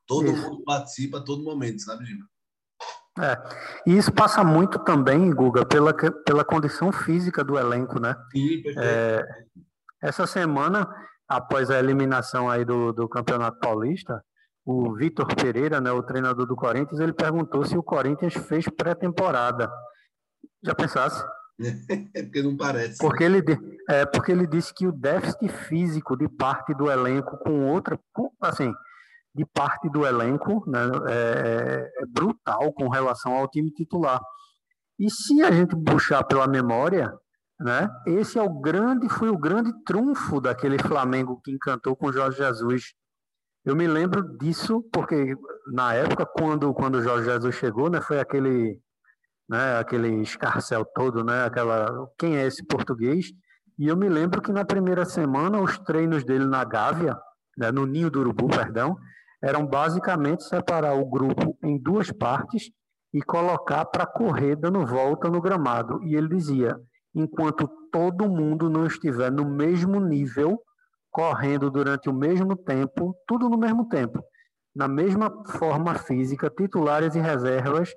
Todo 0.06 0.30
Isso. 0.30 0.42
mundo 0.42 0.64
participa 0.64 1.18
a 1.18 1.24
todo 1.24 1.42
momento, 1.42 1.80
sabe, 1.80 2.04
Gima? 2.04 2.26
É. 3.18 3.36
E 3.86 3.96
isso 3.96 4.12
passa 4.12 4.42
muito 4.42 4.78
também, 4.80 5.30
Guga, 5.32 5.64
pela, 5.64 5.94
pela 5.94 6.44
condição 6.44 6.90
física 6.90 7.44
do 7.44 7.56
elenco, 7.56 8.00
né? 8.00 8.16
Sim, 8.32 8.60
perfeito. 8.60 8.80
É, 8.80 9.24
essa 10.02 10.26
semana, 10.26 10.88
após 11.28 11.70
a 11.70 11.78
eliminação 11.78 12.50
aí 12.50 12.64
do, 12.64 12.92
do 12.92 13.08
Campeonato 13.08 13.58
Paulista, 13.60 14.22
o 14.64 14.94
Vitor 14.94 15.26
Pereira, 15.36 15.80
né, 15.80 15.92
o 15.92 16.02
treinador 16.02 16.46
do 16.46 16.56
Corinthians, 16.56 16.98
ele 16.98 17.12
perguntou 17.12 17.64
se 17.64 17.76
o 17.76 17.82
Corinthians 17.82 18.34
fez 18.34 18.66
pré-temporada. 18.68 19.70
Já 20.62 20.74
pensasse? 20.74 21.24
É 22.12 22.22
porque 22.24 22.42
não 22.42 22.56
parece. 22.56 22.98
Porque 22.98 23.22
ele, 23.22 23.40
é, 23.88 24.04
porque 24.04 24.32
ele 24.32 24.44
disse 24.44 24.74
que 24.74 24.88
o 24.88 24.92
déficit 24.92 25.48
físico 25.48 26.16
de 26.16 26.28
parte 26.28 26.74
do 26.74 26.90
elenco 26.90 27.38
com 27.38 27.70
outra, 27.70 27.96
com, 28.12 28.28
assim, 28.40 28.74
de 29.34 29.44
parte 29.44 29.90
do 29.90 30.06
elenco 30.06 30.64
né, 30.68 30.80
é, 31.08 31.92
é, 32.02 32.06
brutal 32.06 32.72
com 32.72 32.88
relação 32.88 33.32
ao 33.34 33.48
time 33.48 33.70
titular. 33.72 34.20
E 34.98 35.10
se 35.10 35.42
a 35.42 35.50
gente 35.50 35.74
puxar 35.76 36.22
pela 36.22 36.46
memória, 36.46 37.12
né, 37.58 37.90
esse 38.06 38.38
é 38.38 38.42
o 38.42 38.60
grande, 38.60 39.08
foi 39.08 39.28
o 39.28 39.36
grande 39.36 39.72
trunfo 39.84 40.40
daquele 40.40 40.78
Flamengo 40.78 41.40
que 41.42 41.50
encantou 41.50 41.96
com 41.96 42.12
Jorge 42.12 42.38
Jesus. 42.38 42.94
Eu 43.64 43.74
me 43.74 43.88
lembro 43.88 44.36
disso 44.38 44.84
porque 44.92 45.34
na 45.72 45.94
época 45.94 46.24
quando 46.24 46.72
quando 46.72 47.02
Jorge 47.02 47.24
Jesus 47.24 47.56
chegou, 47.56 47.90
né, 47.90 48.00
foi 48.00 48.20
aquele 48.20 48.78
né, 49.48 49.78
aquele 49.78 50.22
escarcel 50.22 50.84
todo, 50.94 51.24
né, 51.24 51.44
aquela 51.44 52.08
quem 52.16 52.36
é 52.36 52.46
esse 52.46 52.64
português? 52.64 53.26
E 53.76 53.88
eu 53.88 53.96
me 53.96 54.08
lembro 54.08 54.40
que 54.40 54.52
na 54.52 54.64
primeira 54.64 55.04
semana 55.04 55.60
os 55.60 55.76
treinos 55.78 56.24
dele 56.24 56.46
na 56.46 56.62
Gávea, 56.64 57.18
né, 57.58 57.72
no 57.72 57.84
Ninho 57.84 58.10
do 58.10 58.20
Urubu, 58.20 58.48
perdão, 58.48 58.96
eram 59.44 59.66
basicamente 59.66 60.42
separar 60.44 60.94
o 60.94 61.04
grupo 61.04 61.56
em 61.62 61.78
duas 61.78 62.10
partes 62.10 62.70
e 63.12 63.20
colocar 63.20 63.84
para 63.84 64.06
correr 64.06 64.56
dando 64.56 64.84
volta 64.86 65.28
no 65.28 65.40
gramado. 65.40 66.02
E 66.02 66.16
ele 66.16 66.28
dizia: 66.28 66.74
enquanto 67.14 67.68
todo 67.92 68.28
mundo 68.28 68.70
não 68.70 68.86
estiver 68.86 69.30
no 69.30 69.44
mesmo 69.44 70.00
nível, 70.00 70.58
correndo 71.10 71.70
durante 71.70 72.08
o 72.08 72.14
mesmo 72.14 72.56
tempo, 72.56 73.14
tudo 73.28 73.50
no 73.50 73.58
mesmo 73.58 73.86
tempo, 73.86 74.18
na 74.74 74.88
mesma 74.88 75.30
forma 75.58 75.94
física, 75.94 76.50
titulares 76.50 77.14
e 77.14 77.20
reservas, 77.20 77.90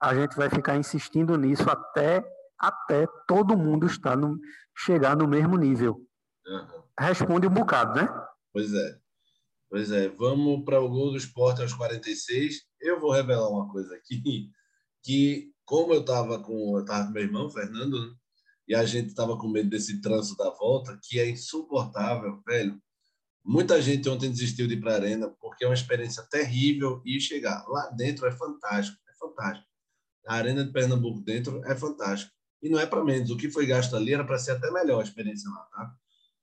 a 0.00 0.14
gente 0.14 0.36
vai 0.36 0.48
ficar 0.48 0.76
insistindo 0.76 1.36
nisso 1.36 1.68
até 1.68 2.24
até 2.56 3.06
todo 3.26 3.58
mundo 3.58 3.84
estar 3.84 4.16
no, 4.16 4.38
chegar 4.76 5.16
no 5.16 5.26
mesmo 5.26 5.58
nível. 5.58 5.96
Uhum. 6.46 6.82
Responde 6.98 7.48
um 7.48 7.50
bocado, 7.50 8.00
né? 8.00 8.08
Pois 8.52 8.72
é. 8.72 9.03
Pois 9.74 9.90
é, 9.90 10.08
vamos 10.08 10.64
para 10.64 10.80
o 10.80 10.88
gol 10.88 11.10
do 11.10 11.16
esporte 11.16 11.60
aos 11.60 11.74
46. 11.74 12.62
Eu 12.80 13.00
vou 13.00 13.10
revelar 13.10 13.48
uma 13.48 13.68
coisa 13.68 13.92
aqui, 13.96 14.22
que 15.02 15.50
como 15.64 15.92
eu 15.92 16.02
estava 16.02 16.38
com, 16.38 16.80
tava 16.84 17.06
com 17.06 17.12
meu 17.12 17.24
irmão, 17.24 17.50
Fernando, 17.50 18.06
né? 18.06 18.14
e 18.68 18.74
a 18.76 18.84
gente 18.84 19.08
estava 19.08 19.36
com 19.36 19.48
medo 19.48 19.68
desse 19.68 20.00
trânsito 20.00 20.36
da 20.36 20.48
volta, 20.50 20.96
que 21.02 21.18
é 21.18 21.28
insuportável, 21.28 22.40
velho. 22.46 22.80
Muita 23.44 23.82
gente 23.82 24.08
ontem 24.08 24.30
desistiu 24.30 24.68
de 24.68 24.74
ir 24.74 24.80
para 24.80 24.92
a 24.92 24.94
arena 24.94 25.28
porque 25.40 25.64
é 25.64 25.66
uma 25.66 25.74
experiência 25.74 26.22
terrível 26.30 27.02
e 27.04 27.18
chegar 27.18 27.66
lá 27.66 27.90
dentro 27.90 28.28
é 28.28 28.30
fantástico, 28.30 28.96
é 29.08 29.14
fantástico. 29.18 29.66
A 30.28 30.36
arena 30.36 30.64
de 30.64 30.70
Pernambuco 30.70 31.20
dentro 31.20 31.64
é 31.64 31.74
fantástico. 31.74 32.30
E 32.62 32.68
não 32.68 32.78
é 32.78 32.86
para 32.86 33.02
menos, 33.02 33.28
o 33.28 33.36
que 33.36 33.50
foi 33.50 33.66
gasto 33.66 33.96
ali 33.96 34.14
era 34.14 34.24
para 34.24 34.38
ser 34.38 34.52
até 34.52 34.70
melhor 34.70 35.00
a 35.00 35.02
experiência 35.02 35.50
lá, 35.50 35.64
tá? 35.64 35.94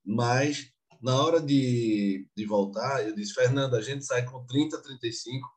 Mas 0.04 0.70
na 1.02 1.20
hora 1.20 1.40
de, 1.40 2.28
de 2.36 2.46
voltar, 2.46 3.04
eu 3.04 3.14
disse, 3.14 3.34
Fernando, 3.34 3.74
a 3.74 3.82
gente 3.82 4.04
sai 4.04 4.24
com 4.24 4.46
30, 4.46 4.80
35, 4.80 5.48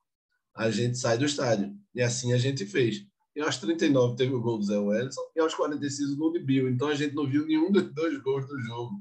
a 0.55 0.71
gente 0.71 0.97
sai 0.97 1.17
do 1.17 1.25
estádio. 1.25 1.71
E 1.93 2.01
assim 2.01 2.33
a 2.33 2.37
gente 2.37 2.65
fez. 2.65 3.05
E 3.35 3.41
aos 3.41 3.57
39 3.57 4.15
teve 4.15 4.33
o 4.33 4.41
gol 4.41 4.57
do 4.57 4.65
Zé 4.65 4.77
Wellison 4.77 5.21
e 5.35 5.39
aos 5.39 5.53
46 5.53 6.11
o 6.11 6.17
gol 6.17 6.31
de 6.31 6.39
Bill. 6.39 6.69
Então 6.69 6.87
a 6.87 6.95
gente 6.95 7.13
não 7.13 7.27
viu 7.27 7.45
nenhum 7.45 7.71
dos 7.71 7.93
dois 7.93 8.17
gols 8.21 8.47
do 8.47 8.59
jogo. 8.61 8.99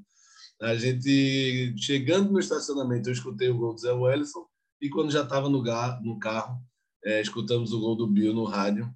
A 0.60 0.74
gente, 0.74 1.74
chegando 1.78 2.30
no 2.30 2.38
estacionamento, 2.38 3.08
eu 3.08 3.12
escutei 3.12 3.48
o 3.48 3.56
gol 3.56 3.74
do 3.74 3.80
Zé 3.80 3.92
Wellison 3.92 4.44
e 4.82 4.90
quando 4.90 5.10
já 5.10 5.22
estava 5.22 5.48
no, 5.48 5.62
no 6.02 6.18
carro, 6.18 6.60
é, 7.04 7.20
escutamos 7.20 7.72
o 7.72 7.80
gol 7.80 7.96
do 7.96 8.06
Bill 8.06 8.34
no 8.34 8.44
rádio. 8.44 8.92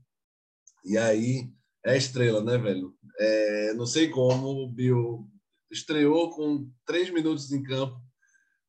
E 0.85 0.99
aí 0.99 1.51
é 1.85 1.97
estrela, 1.97 2.43
né, 2.43 2.59
velho? 2.59 2.95
É, 3.19 3.75
não 3.75 3.87
sei 3.87 4.09
como 4.09 4.65
o 4.65 4.69
Bill 4.69 5.27
estreou 5.71 6.31
com 6.31 6.71
três 6.85 7.11
minutos 7.11 7.53
em 7.53 7.63
campo. 7.63 8.01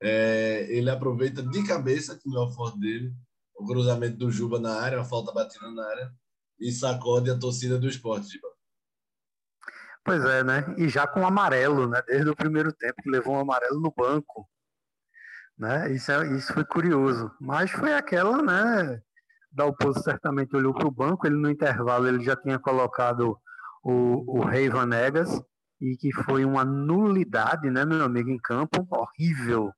É, 0.02 0.66
ele 0.70 0.90
aproveita 0.90 1.44
de 1.44 1.68
cabeça, 1.68 2.18
que 2.18 2.30
não 2.30 2.44
é 2.44 2.46
o 2.46 2.52
forte 2.52 2.80
dele, 2.80 3.14
o 3.56 3.66
cruzamento 3.66 4.18
do 4.18 4.32
Juba 4.32 4.60
na 4.60 4.80
área, 4.80 5.00
a 5.00 5.04
falta 5.04 5.34
batida 5.34 5.70
na 5.72 5.86
área, 5.86 6.14
e 6.60 6.72
sacode 6.72 7.30
a 7.30 7.38
torcida 7.38 7.78
do 7.78 7.88
esporte, 7.88 8.30
Giba. 8.30 8.48
Pois 10.04 10.24
é, 10.24 10.44
né? 10.44 10.74
E 10.78 10.88
já 10.88 11.06
com 11.06 11.26
amarelo, 11.26 11.88
né? 11.88 12.02
Desde 12.08 12.30
o 12.30 12.36
primeiro 12.36 12.72
tempo 12.72 13.02
levou 13.06 13.36
um 13.36 13.40
amarelo 13.40 13.80
no 13.80 13.94
banco. 13.96 14.50
Né? 15.58 15.92
Isso, 15.92 16.12
é, 16.12 16.36
isso 16.36 16.54
foi 16.54 16.64
curioso. 16.64 17.30
Mas 17.40 17.70
foi 17.70 17.94
aquela, 17.94 18.42
né? 18.42 19.02
Dalpozo 19.52 20.02
certamente 20.02 20.56
olhou 20.56 20.74
para 20.74 20.88
o 20.88 20.92
banco, 20.92 21.28
ele 21.28 21.36
no 21.36 21.50
intervalo 21.50 22.08
ele 22.08 22.24
já 22.24 22.36
tinha 22.36 22.58
colocado 22.58 23.38
o, 23.84 24.40
o 24.40 24.46
Rei 24.46 24.70
Vanegas, 24.70 25.30
e 25.82 25.96
que 25.96 26.12
foi 26.12 26.44
uma 26.44 26.66
nulidade, 26.66 27.70
né, 27.70 27.86
meu 27.86 28.04
amigo, 28.04 28.30
em 28.30 28.38
campo, 28.38 28.86
horrível, 28.90 29.72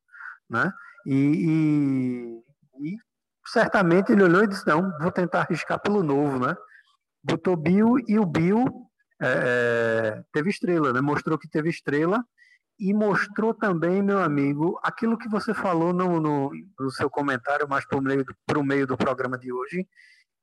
né? 0.49 0.71
E, 1.05 2.43
e, 2.81 2.87
e, 2.87 2.97
certamente 3.45 4.11
ele 4.11 4.23
olhou 4.23 4.43
e 4.43 4.47
disse, 4.47 4.65
não, 4.67 4.91
vou 4.99 5.11
tentar 5.11 5.41
arriscar 5.41 5.79
pelo 5.79 6.03
novo, 6.03 6.39
né? 6.39 6.55
Botou 7.23 7.55
Bill 7.55 7.97
e 8.07 8.17
o 8.17 8.25
Bill 8.25 8.65
é, 9.21 9.27
é, 9.27 10.23
teve 10.33 10.49
estrela, 10.49 10.91
né? 10.91 11.01
Mostrou 11.01 11.37
que 11.37 11.49
teve 11.49 11.69
estrela 11.69 12.23
e 12.79 12.93
mostrou 12.93 13.53
também, 13.53 14.01
meu 14.01 14.19
amigo, 14.19 14.79
aquilo 14.83 15.17
que 15.17 15.29
você 15.29 15.53
falou 15.53 15.93
no, 15.93 16.19
no, 16.19 16.51
no 16.79 16.89
seu 16.89 17.09
comentário, 17.11 17.69
mais 17.69 17.85
para 17.85 17.99
o 17.99 18.01
meio, 18.01 18.25
do, 18.25 18.63
meio 18.63 18.87
do 18.87 18.97
programa 18.97 19.37
de 19.37 19.53
hoje, 19.53 19.87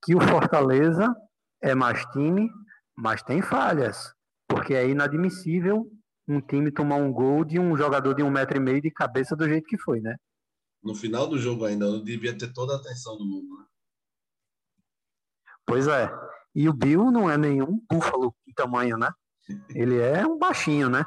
que 0.05 0.15
o 0.15 0.21
Fortaleza 0.21 1.13
é 1.61 1.75
mais 1.75 2.05
time, 2.07 2.49
mas 2.97 3.25
tem 3.25 3.43
falhas 3.43 4.15
porque 4.49 4.75
é 4.75 4.89
inadmissível 4.89 5.91
um 6.27 6.41
time 6.41 6.71
tomar 6.71 6.97
um 6.97 7.13
gol 7.13 7.45
de 7.45 7.59
um 7.59 7.77
jogador 7.77 8.15
de 8.15 8.23
um 8.23 8.31
metro 8.31 8.57
e 8.57 8.61
meio 8.61 8.81
de 8.83 8.91
cabeça 8.91 9.37
do 9.37 9.49
jeito 9.49 9.67
que 9.67 9.79
foi, 9.79 10.01
né? 10.01 10.17
No 10.83 10.95
final 10.95 11.27
do 11.27 11.39
jogo 11.39 11.65
ainda, 11.65 11.91
não 11.91 12.03
devia 12.03 12.37
ter 12.37 12.53
toda 12.53 12.75
a 12.75 12.77
atenção 12.77 13.17
do 13.17 13.25
mundo, 13.25 13.59
né? 13.59 13.65
Pois 15.67 15.87
é. 15.87 16.11
E 16.55 16.69
o 16.69 16.73
Bill 16.73 17.11
não 17.11 17.31
é 17.31 17.37
nenhum 17.37 17.81
búfalo 17.91 18.35
em 18.47 18.53
tamanho, 18.53 18.97
né? 18.97 19.11
Ele 19.71 19.99
é 19.99 20.27
um 20.27 20.39
baixinho, 20.39 20.89
né? 20.89 21.05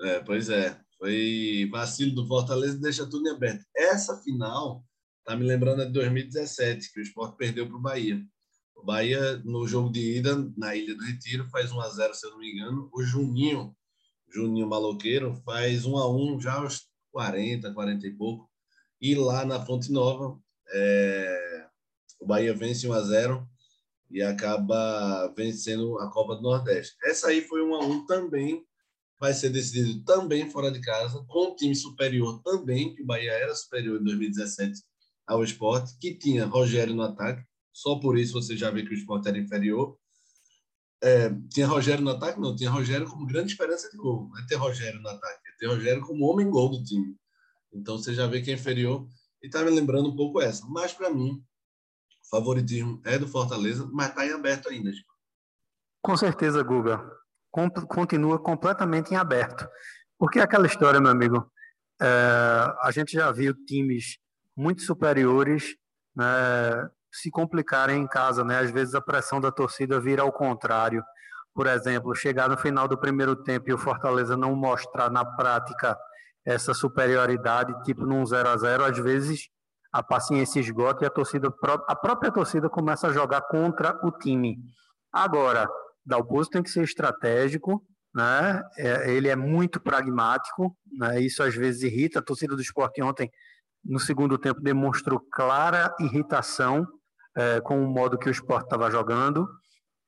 É, 0.00 0.20
pois 0.20 0.48
é. 0.48 0.80
Foi 0.98 1.68
vacilo 1.70 2.14
do 2.14 2.26
Fortaleza 2.26 2.78
deixa 2.78 3.08
tudo 3.08 3.28
em 3.28 3.32
aberto. 3.32 3.64
Essa 3.74 4.16
final 4.22 4.84
tá 5.24 5.36
me 5.36 5.44
lembrando 5.44 5.84
de 5.84 5.92
2017, 5.92 6.92
que 6.92 7.00
o 7.00 7.02
Sport 7.02 7.36
perdeu 7.36 7.66
para 7.66 7.76
o 7.76 7.80
Bahia. 7.80 8.22
O 8.76 8.84
Bahia, 8.84 9.38
no 9.44 9.66
jogo 9.66 9.90
de 9.90 10.18
ida, 10.18 10.36
na 10.56 10.76
Ilha 10.76 10.94
do 10.94 11.04
Retiro, 11.04 11.48
faz 11.48 11.72
1 11.72 11.80
a 11.80 11.88
0 11.88 12.14
se 12.14 12.26
eu 12.26 12.30
não 12.30 12.38
me 12.38 12.52
engano. 12.52 12.90
O 12.92 13.02
Juninho, 13.02 13.74
Juninho 14.28 14.68
Maloqueiro, 14.68 15.34
faz 15.44 15.84
1 15.86 15.96
a 15.96 16.14
1 16.14 16.40
já 16.40 16.54
aos 16.54 16.86
40, 17.10 17.72
40 17.72 18.06
e 18.06 18.10
pouco. 18.12 18.48
E 19.00 19.14
lá 19.14 19.44
na 19.44 19.64
Fonte 19.64 19.90
Nova, 19.90 20.38
é... 20.72 21.66
o 22.20 22.26
Bahia 22.26 22.54
vence 22.54 22.86
1 22.86 22.92
a 22.92 23.02
0 23.02 23.48
e 24.10 24.22
acaba 24.22 25.32
vencendo 25.36 25.98
a 25.98 26.10
Copa 26.10 26.36
do 26.36 26.42
Nordeste. 26.42 26.96
Essa 27.02 27.28
aí 27.28 27.40
foi 27.42 27.62
um 27.62 27.74
a 27.74 27.80
um 27.80 28.06
também, 28.06 28.64
vai 29.18 29.32
ser 29.32 29.50
decidido 29.50 30.04
também 30.04 30.50
fora 30.50 30.70
de 30.70 30.80
casa, 30.80 31.24
com 31.26 31.52
um 31.52 31.56
time 31.56 31.74
superior 31.74 32.40
também, 32.42 32.94
que 32.94 33.02
o 33.02 33.06
Bahia 33.06 33.32
era 33.32 33.54
superior 33.54 34.00
em 34.00 34.04
2017 34.04 34.80
ao 35.26 35.42
esporte, 35.42 35.96
que 35.98 36.14
tinha 36.14 36.46
Rogério 36.46 36.94
no 36.94 37.02
ataque, 37.02 37.42
só 37.76 37.96
por 37.96 38.16
isso 38.16 38.32
você 38.32 38.56
já 38.56 38.70
vê 38.70 38.82
que 38.82 38.88
o 38.88 38.94
esporte 38.94 39.28
era 39.28 39.36
inferior. 39.36 39.98
É, 41.02 41.28
tinha 41.52 41.66
Rogério 41.66 42.02
no 42.02 42.10
ataque? 42.10 42.40
Não, 42.40 42.56
tinha 42.56 42.70
Rogério 42.70 43.06
como 43.06 43.26
grande 43.26 43.52
esperança 43.52 43.90
de 43.90 43.98
gol. 43.98 44.30
Não 44.30 44.38
é 44.38 44.46
ter 44.46 44.54
Rogério 44.54 44.98
no 45.02 45.08
ataque, 45.10 45.40
é 45.46 45.56
ter 45.58 45.66
Rogério 45.66 46.00
como 46.00 46.24
homem-gol 46.24 46.70
do 46.70 46.82
time. 46.82 47.14
Então 47.70 47.98
você 47.98 48.14
já 48.14 48.26
vê 48.26 48.40
que 48.40 48.50
é 48.50 48.54
inferior. 48.54 49.06
E 49.42 49.48
está 49.48 49.62
me 49.62 49.70
lembrando 49.70 50.08
um 50.08 50.16
pouco 50.16 50.40
essa. 50.40 50.64
Mas 50.66 50.94
para 50.94 51.10
mim, 51.10 51.44
o 52.24 52.28
favoritismo 52.30 52.98
é 53.04 53.18
do 53.18 53.28
Fortaleza, 53.28 53.86
mas 53.92 54.08
está 54.08 54.26
em 54.26 54.32
aberto 54.32 54.70
ainda. 54.70 54.90
Tipo. 54.90 55.12
Com 56.00 56.16
certeza, 56.16 56.62
Guga. 56.62 57.06
Continua 57.90 58.38
completamente 58.38 59.12
em 59.12 59.18
aberto. 59.18 59.68
Porque 60.18 60.40
aquela 60.40 60.66
história, 60.66 60.98
meu 60.98 61.10
amigo, 61.10 61.52
é, 62.00 62.06
a 62.80 62.90
gente 62.90 63.12
já 63.12 63.30
viu 63.30 63.52
times 63.66 64.16
muito 64.56 64.80
superiores 64.80 65.76
né, 66.16 66.90
se 67.20 67.30
complicarem 67.30 68.02
em 68.02 68.06
casa, 68.06 68.44
né? 68.44 68.58
Às 68.58 68.70
vezes 68.70 68.94
a 68.94 69.00
pressão 69.00 69.40
da 69.40 69.50
torcida 69.50 70.00
vira 70.00 70.22
ao 70.22 70.32
contrário. 70.32 71.02
Por 71.54 71.66
exemplo, 71.66 72.14
chegar 72.14 72.48
no 72.48 72.56
final 72.56 72.86
do 72.86 72.98
primeiro 72.98 73.34
tempo 73.34 73.70
e 73.70 73.72
o 73.72 73.78
Fortaleza 73.78 74.36
não 74.36 74.54
mostrar 74.54 75.10
na 75.10 75.24
prática 75.24 75.96
essa 76.44 76.74
superioridade, 76.74 77.74
tipo 77.82 78.06
num 78.06 78.24
0 78.24 78.48
a 78.48 78.56
0 78.56 78.84
às 78.84 78.98
vezes 78.98 79.48
a 79.92 80.02
paciência 80.02 80.60
esgota 80.60 81.04
e 81.04 81.06
a 81.06 81.10
torcida 81.10 81.52
a 81.88 81.96
própria 81.96 82.30
torcida 82.30 82.68
começa 82.68 83.08
a 83.08 83.12
jogar 83.12 83.40
contra 83.42 83.98
o 84.04 84.12
time. 84.12 84.58
Agora, 85.12 85.68
Dalpozo 86.04 86.50
tem 86.50 86.62
que 86.62 86.70
ser 86.70 86.84
estratégico, 86.84 87.82
né? 88.14 88.62
É, 88.76 89.10
ele 89.10 89.28
é 89.28 89.34
muito 89.34 89.80
pragmático, 89.80 90.76
né? 90.98 91.20
Isso 91.20 91.42
às 91.42 91.54
vezes 91.54 91.82
irrita 91.82 92.18
a 92.18 92.22
torcida 92.22 92.54
do 92.54 92.62
esporte 92.62 93.02
ontem 93.02 93.30
no 93.84 94.00
segundo 94.00 94.36
tempo 94.36 94.60
demonstrou 94.60 95.20
clara 95.32 95.94
irritação 96.00 96.86
é, 97.36 97.60
com 97.60 97.84
o 97.84 97.86
modo 97.86 98.18
que 98.18 98.28
o 98.28 98.32
esporte 98.32 98.64
estava 98.64 98.90
jogando 98.90 99.46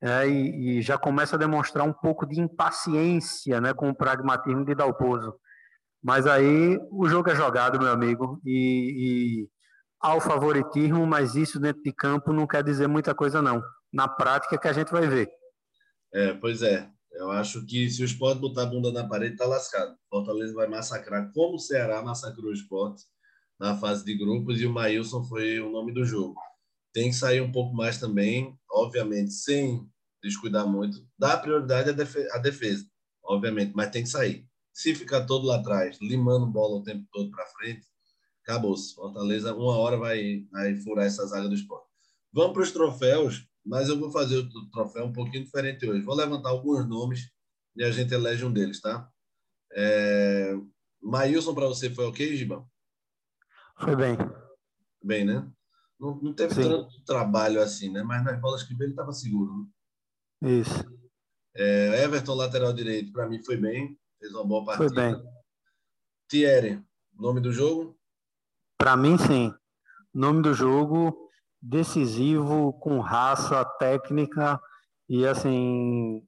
é, 0.01 0.29
e, 0.29 0.79
e, 0.79 0.83
já 0.83 0.97
começa 0.97 1.37
a 1.37 1.39
demonstrar 1.39 1.87
um 1.87 1.93
pouco 1.93 2.27
de 2.27 2.41
impaciência 2.41 3.61
né, 3.61 3.75
com 3.75 3.91
o 3.91 3.95
pragmatismo 3.95 4.65
de 4.65 4.75
Dalpozo. 4.75 5.35
Mas 6.03 6.27
aí 6.27 6.79
o 6.91 7.09
jogo 7.09 7.31
é 7.31 7.35
jogado, 7.35 7.79
meu 7.79 7.91
amigo, 7.91 8.41
e, 8.45 9.43
e 9.45 9.49
ao 10.01 10.21
favoritismo, 10.21 11.05
mas 11.07 11.35
isso 11.35 11.59
dentro 11.59 11.83
de 11.83 11.93
campo 11.93 12.33
não 12.33 12.47
quer 12.47 12.63
dizer 12.63 12.87
muita 12.87 13.15
coisa, 13.15 13.43
não. 13.43 13.63
Na 13.93 14.07
prática 14.07 14.55
é 14.55 14.59
que 14.59 14.69
a 14.69 14.73
gente 14.73 14.93
vai 14.93 15.07
ver. 15.09 15.29
É, 16.15 16.35
pois 16.35 16.63
é. 16.63 16.89
Eu 17.11 17.33
acho 17.33 17.67
que 17.67 17.91
se 17.91 18.01
o 18.03 18.05
esporte 18.05 18.41
botar 18.41 18.63
a 18.63 18.67
bunda 18.67 18.93
na 18.93 19.09
parede, 19.09 19.37
tá 19.37 19.45
lascado. 19.45 19.97
Fortaleza 20.09 20.55
vai 20.55 20.69
massacrar, 20.69 21.33
como 21.33 21.57
o 21.57 21.59
Ceará 21.59 22.01
massacrou 22.01 22.51
o 22.51 22.55
esporte 22.55 23.03
na 23.59 23.77
fase 23.77 24.05
de 24.05 24.17
grupos, 24.17 24.61
e 24.61 24.67
o 24.67 24.73
Maílson 24.73 25.25
foi 25.25 25.59
o 25.59 25.71
nome 25.71 25.93
do 25.93 26.05
jogo. 26.05 26.41
Tem 26.93 27.11
que 27.11 27.17
sair 27.17 27.41
um 27.41 27.53
pouco 27.53 27.75
mais 27.75 27.99
também, 27.99 28.59
obviamente, 28.71 29.33
sem 29.33 29.89
descuidar 30.23 30.67
muito. 30.67 31.07
Dá 31.19 31.37
prioridade 31.37 31.91
à 31.91 32.39
defesa, 32.39 32.87
obviamente, 33.23 33.73
mas 33.75 33.91
tem 33.91 34.03
que 34.03 34.09
sair. 34.09 34.47
Se 34.73 34.95
ficar 34.95 35.27
todo 35.27 35.47
lá 35.47 35.57
atrás, 35.57 35.99
limando 36.01 36.47
bola 36.47 36.77
o 36.77 36.83
tempo 36.83 37.07
todo 37.13 37.31
para 37.31 37.47
frente, 37.47 37.87
acabou-se. 38.43 38.95
Fortaleza, 38.95 39.55
uma 39.55 39.77
hora 39.77 39.97
vai, 39.97 40.47
vai 40.51 40.77
furar 40.77 41.07
essa 41.07 41.27
zaga 41.27 41.49
do 41.49 41.55
esporte. 41.55 41.87
Vamos 42.33 42.53
para 42.53 42.63
os 42.63 42.73
troféus, 42.73 43.47
mas 43.65 43.89
eu 43.89 43.99
vou 43.99 44.11
fazer 44.11 44.37
o 44.39 44.71
troféu 44.71 45.05
um 45.05 45.13
pouquinho 45.13 45.45
diferente 45.45 45.87
hoje. 45.87 46.05
Vou 46.05 46.15
levantar 46.15 46.51
alguns 46.51 46.89
nomes 46.89 47.31
e 47.77 47.85
a 47.85 47.91
gente 47.91 48.13
elege 48.13 48.45
um 48.45 48.53
deles, 48.53 48.81
tá? 48.81 49.09
É... 49.73 50.55
Maílson, 51.01 51.55
para 51.55 51.67
você 51.67 51.91
foi 51.91 52.07
ok, 52.07 52.37
Gibão? 52.37 52.67
Foi 53.79 53.95
bem. 53.95 54.17
Bem, 55.03 55.25
né? 55.25 55.49
Não, 55.99 56.15
não 56.23 56.33
teve 56.33 56.55
Sim. 56.55 56.63
tanto 56.63 57.03
trabalho 57.05 57.61
assim, 57.61 57.91
né? 57.91 58.03
Mas 58.03 58.25
nas 58.25 58.41
bolas 58.41 58.63
que 58.63 58.75
veio 58.75 58.87
ele 58.87 58.93
estava 58.93 59.13
seguro. 59.13 59.69
Né? 60.41 60.51
Isso. 60.53 60.85
É, 61.57 62.05
Everton, 62.05 62.35
lateral 62.35 62.73
direito, 62.73 63.13
para 63.13 63.29
mim 63.29 63.43
foi 63.43 63.57
bem. 63.57 63.99
Fez 64.21 64.33
uma 64.33 64.45
boa 64.45 64.65
partida. 64.65 64.89
Foi 64.89 64.95
bem. 64.95 65.23
Thierry, 66.29 66.83
nome 67.15 67.41
do 67.41 67.53
jogo? 67.53 67.99
Para 68.79 68.97
mim, 68.97 69.19
sim. 69.19 69.53
Nome 70.15 70.43
do 70.43 70.55
jogo, 70.55 71.29
decisivo, 71.61 72.73
com 72.75 73.01
raça, 73.01 73.65
técnica 73.79 74.61
e 75.09 75.27
assim. 75.27 76.23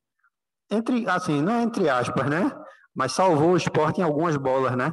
Entre, 0.69 1.09
assim, 1.09 1.43
não 1.43 1.53
é 1.53 1.63
entre 1.63 1.89
aspas, 1.89 2.29
né? 2.29 2.51
Mas 2.95 3.13
salvou 3.13 3.53
o 3.53 3.57
esporte 3.57 4.01
em 4.01 4.05
algumas 4.05 4.37
bolas, 4.37 4.77
né? 4.77 4.93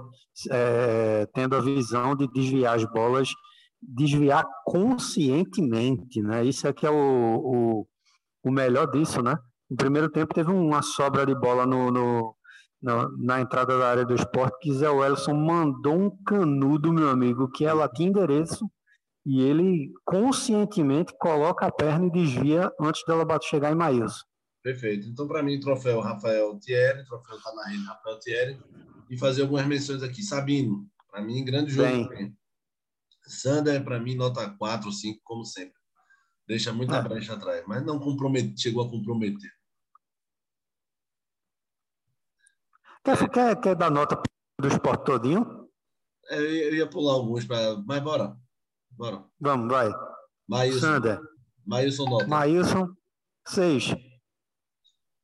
É, 0.52 1.26
tendo 1.34 1.56
a 1.56 1.62
visão 1.62 2.16
de 2.16 2.28
desviar 2.32 2.76
as 2.76 2.86
bolas, 2.86 3.32
desviar 3.82 4.46
conscientemente, 4.66 6.22
né? 6.22 6.44
Isso 6.44 6.68
é 6.68 6.74
que 6.74 6.86
é 6.86 6.90
o, 6.90 6.96
o, 6.96 7.88
o 8.44 8.52
melhor 8.52 8.90
disso, 8.92 9.22
né? 9.22 9.38
No 9.70 9.78
primeiro 9.78 10.10
tempo 10.10 10.34
teve 10.34 10.52
uma 10.52 10.82
sobra 10.82 11.26
de 11.26 11.36
bola 11.36 11.66
no, 11.66 11.92
no, 11.92 12.36
na, 12.82 13.10
na, 13.18 13.42
entrada 13.42 13.78
da 13.78 13.90
área 13.90 14.06
do 14.06 14.16
esporte, 14.16 14.58
que 14.62 14.74
Zé 14.74 14.90
Wellison 14.90 15.34
mandou 15.34 15.96
um 15.96 16.24
canudo, 16.24 16.94
meu 16.94 17.10
amigo, 17.10 17.52
que 17.52 17.66
ela 17.66 17.90
tinha 17.90 18.10
endereço 18.10 18.70
e 19.26 19.42
ele 19.42 19.92
conscientemente 20.06 21.14
coloca 21.20 21.66
a 21.66 21.72
perna 21.72 22.08
e 22.08 22.12
desvia 22.12 22.72
antes 22.80 23.04
dela 23.06 23.26
chegar 23.42 23.74
em 23.74 23.76
Maílson. 23.76 24.24
Perfeito. 24.64 25.08
Então, 25.08 25.28
para 25.28 25.44
mim, 25.44 25.60
troféu 25.60 26.00
Rafael 26.00 26.58
Thierry, 26.60 27.06
troféu 27.06 27.38
tá 27.42 27.54
na 27.54 27.68
rede 27.68 27.84
Rafael 27.86 28.20
Thierry, 28.20 28.58
e 29.10 29.18
fazer 29.18 29.42
algumas 29.42 29.66
menções 29.66 30.04
aqui. 30.04 30.22
Sabino, 30.22 30.86
para 31.10 31.22
mim, 31.22 31.44
grande 31.44 31.72
jogo. 31.72 32.10
Bem. 32.10 32.37
Sander, 33.28 33.84
para 33.84 34.00
mim, 34.00 34.16
nota 34.16 34.50
4 34.50 34.88
ou 34.88 34.94
5, 34.94 35.22
como 35.24 35.46
sempre. 35.46 35.78
Deixa 36.48 36.72
muita 36.72 36.98
é. 36.98 37.02
brecha 37.02 37.34
atrás, 37.34 37.64
mas 37.68 37.86
não 37.86 38.00
compromete, 38.00 38.60
chegou 38.60 38.86
a 38.86 38.90
comprometer. 38.90 39.52
Quer, 43.04 43.30
quer, 43.30 43.62
quer 43.62 43.76
dar 43.76 43.92
nota 43.92 44.22
do 44.60 44.68
esporte 44.68 45.06
todinho? 45.06 45.70
É, 46.30 46.38
eu 46.38 46.76
ia 46.76 46.90
pular 46.90 47.14
alguns, 47.14 47.46
pra... 47.46 47.78
mas 47.86 48.02
bora. 48.02 48.38
Bora. 48.92 49.24
Vamos, 49.40 49.70
vai. 49.70 49.92
Maílson. 50.48 50.80
Sander. 50.80 51.20
Maílson 51.66 52.06
nota. 52.06 52.28
Maílson, 52.28 52.96
6. 53.48 53.96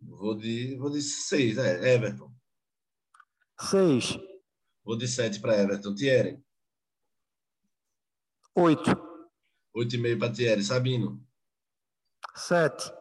Vou 0.01 0.35
de, 0.35 0.77
vou 0.77 0.89
de 0.89 1.01
6, 1.01 1.57
é, 1.57 1.95
Everton. 1.95 2.33
6. 3.59 4.19
Vou 4.83 4.97
de 4.97 5.07
7 5.07 5.39
para 5.39 5.57
Everton. 5.57 5.95
Thierry. 5.95 6.43
8. 8.55 8.81
8,5 9.75 10.19
para 10.19 10.31
Thierry. 10.31 10.63
Sabino. 10.63 11.25
7. 12.35 12.91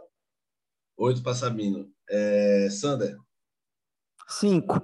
8 0.97 1.23
para 1.23 1.35
Sabino. 1.35 1.93
É, 2.09 2.69
Sander. 2.71 3.19
5. 4.29 4.75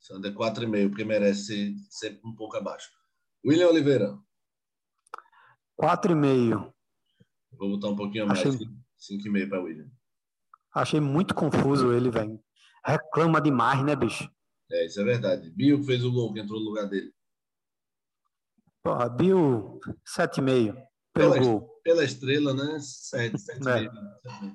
Sander 0.00 0.34
4,5, 0.34 0.88
porque 0.90 1.04
merece 1.04 1.74
ser 1.90 2.20
um 2.24 2.34
pouco 2.34 2.56
abaixo. 2.56 2.90
William 3.44 3.68
Oliveira. 3.68 4.18
4,5. 5.80 6.72
Vou 7.52 7.70
botar 7.70 7.88
um 7.88 7.96
pouquinho 7.96 8.26
mais. 8.26 8.40
Achei... 8.40 8.52
5,5 8.52 9.48
para 9.48 9.62
William. 9.62 9.90
Achei 10.74 11.00
muito 11.00 11.34
confuso 11.34 11.92
ele, 11.92 12.10
velho. 12.10 12.42
Reclama 12.84 13.40
demais, 13.40 13.84
né, 13.84 13.96
bicho? 13.96 14.30
É, 14.70 14.86
isso 14.86 15.00
é 15.00 15.04
verdade. 15.04 15.50
Bill 15.50 15.82
fez 15.82 16.04
o 16.04 16.12
gol 16.12 16.32
que 16.32 16.40
entrou 16.40 16.60
no 16.60 16.66
lugar 16.66 16.86
dele. 16.88 17.12
Porra, 18.88 19.06
Bill, 19.10 19.78
7,5 20.16 20.72
pelo 21.12 21.32
pela, 21.32 21.38
gol. 21.38 21.80
Pela 21.84 22.04
estrela, 22.04 22.54
né? 22.54 22.78
7, 22.80 23.36
7,5. 23.36 23.86
É. 23.86 24.54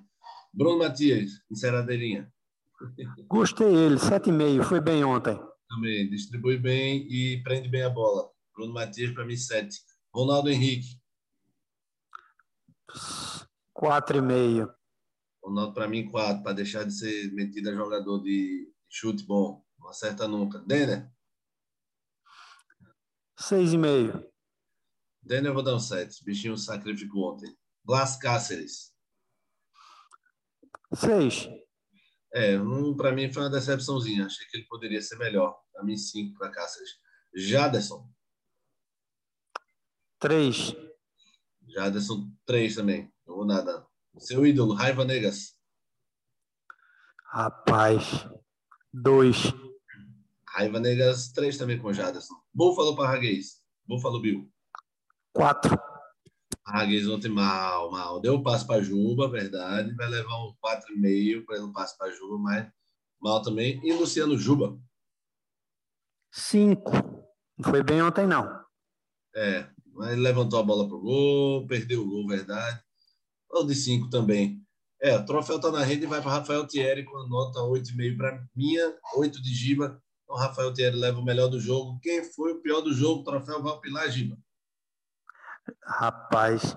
Bruno 0.52 0.80
Matias, 0.80 1.34
enceradeirinha. 1.52 2.34
Gostei 3.30 3.68
ele, 3.68 3.98
7,5. 3.98 4.64
Foi 4.64 4.82
bem 4.82 5.04
ontem. 5.04 5.40
Também, 5.70 6.10
distribui 6.10 6.58
bem 6.58 7.06
e 7.12 7.44
prende 7.44 7.70
bem 7.70 7.84
a 7.84 7.92
bola. 7.92 8.28
Bruno 8.56 8.74
Matias, 8.74 9.14
para 9.14 9.24
mim, 9.24 9.38
7. 9.38 9.80
Ronaldo 10.12 10.50
Henrique. 10.50 11.00
4,5. 13.78 14.74
Ronaldo, 15.44 15.74
para 15.76 15.88
mim, 15.88 16.10
4, 16.10 16.42
para 16.42 16.54
deixar 16.54 16.86
de 16.86 16.98
ser 16.98 17.32
metido 17.34 17.70
a 17.70 17.76
jogador 17.76 18.18
de 18.24 18.68
chute 18.90 19.24
bom. 19.28 19.64
Não 19.80 19.90
acerta 19.90 20.28
nunca. 20.28 20.58
Denner? 20.66 21.13
6,5. 23.40 24.26
Denner 25.22 25.50
eu 25.50 25.54
vou 25.54 25.64
dar 25.64 25.76
um 25.76 25.80
7. 25.80 26.24
Bichinho 26.24 26.58
sacrificou 26.58 27.34
ontem. 27.34 27.56
Blas 27.84 28.18
Cáceres. 28.18 28.94
6. 30.94 31.50
É, 32.34 32.60
um, 32.60 32.96
para 32.96 33.12
mim 33.12 33.32
foi 33.32 33.44
uma 33.44 33.50
decepçãozinha. 33.50 34.26
Achei 34.26 34.46
que 34.48 34.58
ele 34.58 34.68
poderia 34.68 35.02
ser 35.02 35.18
melhor. 35.18 35.58
Para 35.72 35.84
mim, 35.84 35.98
5 35.98 36.38
para 36.38 36.52
Cáceres. 36.52 36.90
Jaderson. 37.36 38.10
3. 40.20 40.76
Jaderson, 41.68 42.32
3 42.46 42.76
também. 42.76 43.14
Vamos 43.26 43.48
nada. 43.48 43.86
Seu 44.18 44.46
ídolo, 44.46 44.74
Raiva 44.74 45.04
Negas. 45.04 45.58
Rapaz, 47.26 48.28
dois. 48.94 49.52
Raiva 50.54 50.80
Negas, 50.80 51.32
três 51.32 51.58
também 51.58 51.80
com 51.80 51.92
Jaderson. 51.92 52.36
Búfalo 52.54 52.96
Parraguês. 52.96 53.60
Búfalo 53.88 54.22
Bill. 54.22 54.48
Quatro. 55.34 55.76
Parraguês 56.64 57.08
ontem 57.10 57.30
mal, 57.30 57.90
mal. 57.90 58.20
Deu 58.22 58.36
um 58.36 58.44
passo 58.44 58.68
para 58.68 58.84
Juba, 58.84 59.28
verdade. 59.28 59.96
Vai 59.96 60.08
levar 60.08 60.38
um 60.46 60.54
4,5 60.64 61.46
para 61.46 61.56
ele 61.56 61.66
um 61.66 61.74
passo 61.74 61.98
para 61.98 62.12
Juba, 62.12 62.38
mas 62.38 62.72
mal 63.20 63.42
também. 63.42 63.82
E 63.84 63.92
Luciano 63.94 64.38
Juba. 64.38 64.80
Cinco. 66.32 66.92
Não 67.58 67.72
foi 67.72 67.82
bem 67.82 68.04
ontem, 68.04 68.28
não. 68.28 68.64
É, 69.36 69.68
mas 69.94 70.16
levantou 70.20 70.60
a 70.60 70.64
bola 70.64 70.88
pro 70.88 71.02
gol, 71.02 71.66
perdeu 71.66 72.04
o 72.04 72.08
gol, 72.08 72.28
verdade. 72.28 72.80
Ou 73.50 73.66
de 73.66 73.74
cinco 73.74 74.08
também. 74.08 74.64
É, 75.02 75.18
o 75.18 75.26
troféu 75.26 75.60
tá 75.60 75.72
na 75.72 75.84
rede 75.84 76.04
e 76.04 76.08
vai 76.08 76.22
para 76.22 76.32
Rafael 76.32 76.68
Thierry 76.68 77.04
com 77.04 77.28
nota 77.28 77.60
8,5 77.60 78.18
para 78.18 78.48
minha, 78.56 78.96
8 79.16 79.42
de 79.42 79.54
Giba. 79.54 80.03
Então, 80.34 80.48
Rafael 80.48 80.74
Thierry 80.74 80.98
leva 80.98 81.20
o 81.20 81.24
melhor 81.24 81.48
do 81.48 81.60
jogo. 81.60 82.00
Quem 82.02 82.24
foi 82.24 82.54
o 82.54 82.62
pior 82.62 82.82
do 82.82 82.92
jogo? 82.92 83.22
O 83.22 83.24
troféu 83.24 83.62
vai 83.62 83.80
Pilar 83.80 84.10
Giba. 84.10 84.36
Rapaz, 85.86 86.76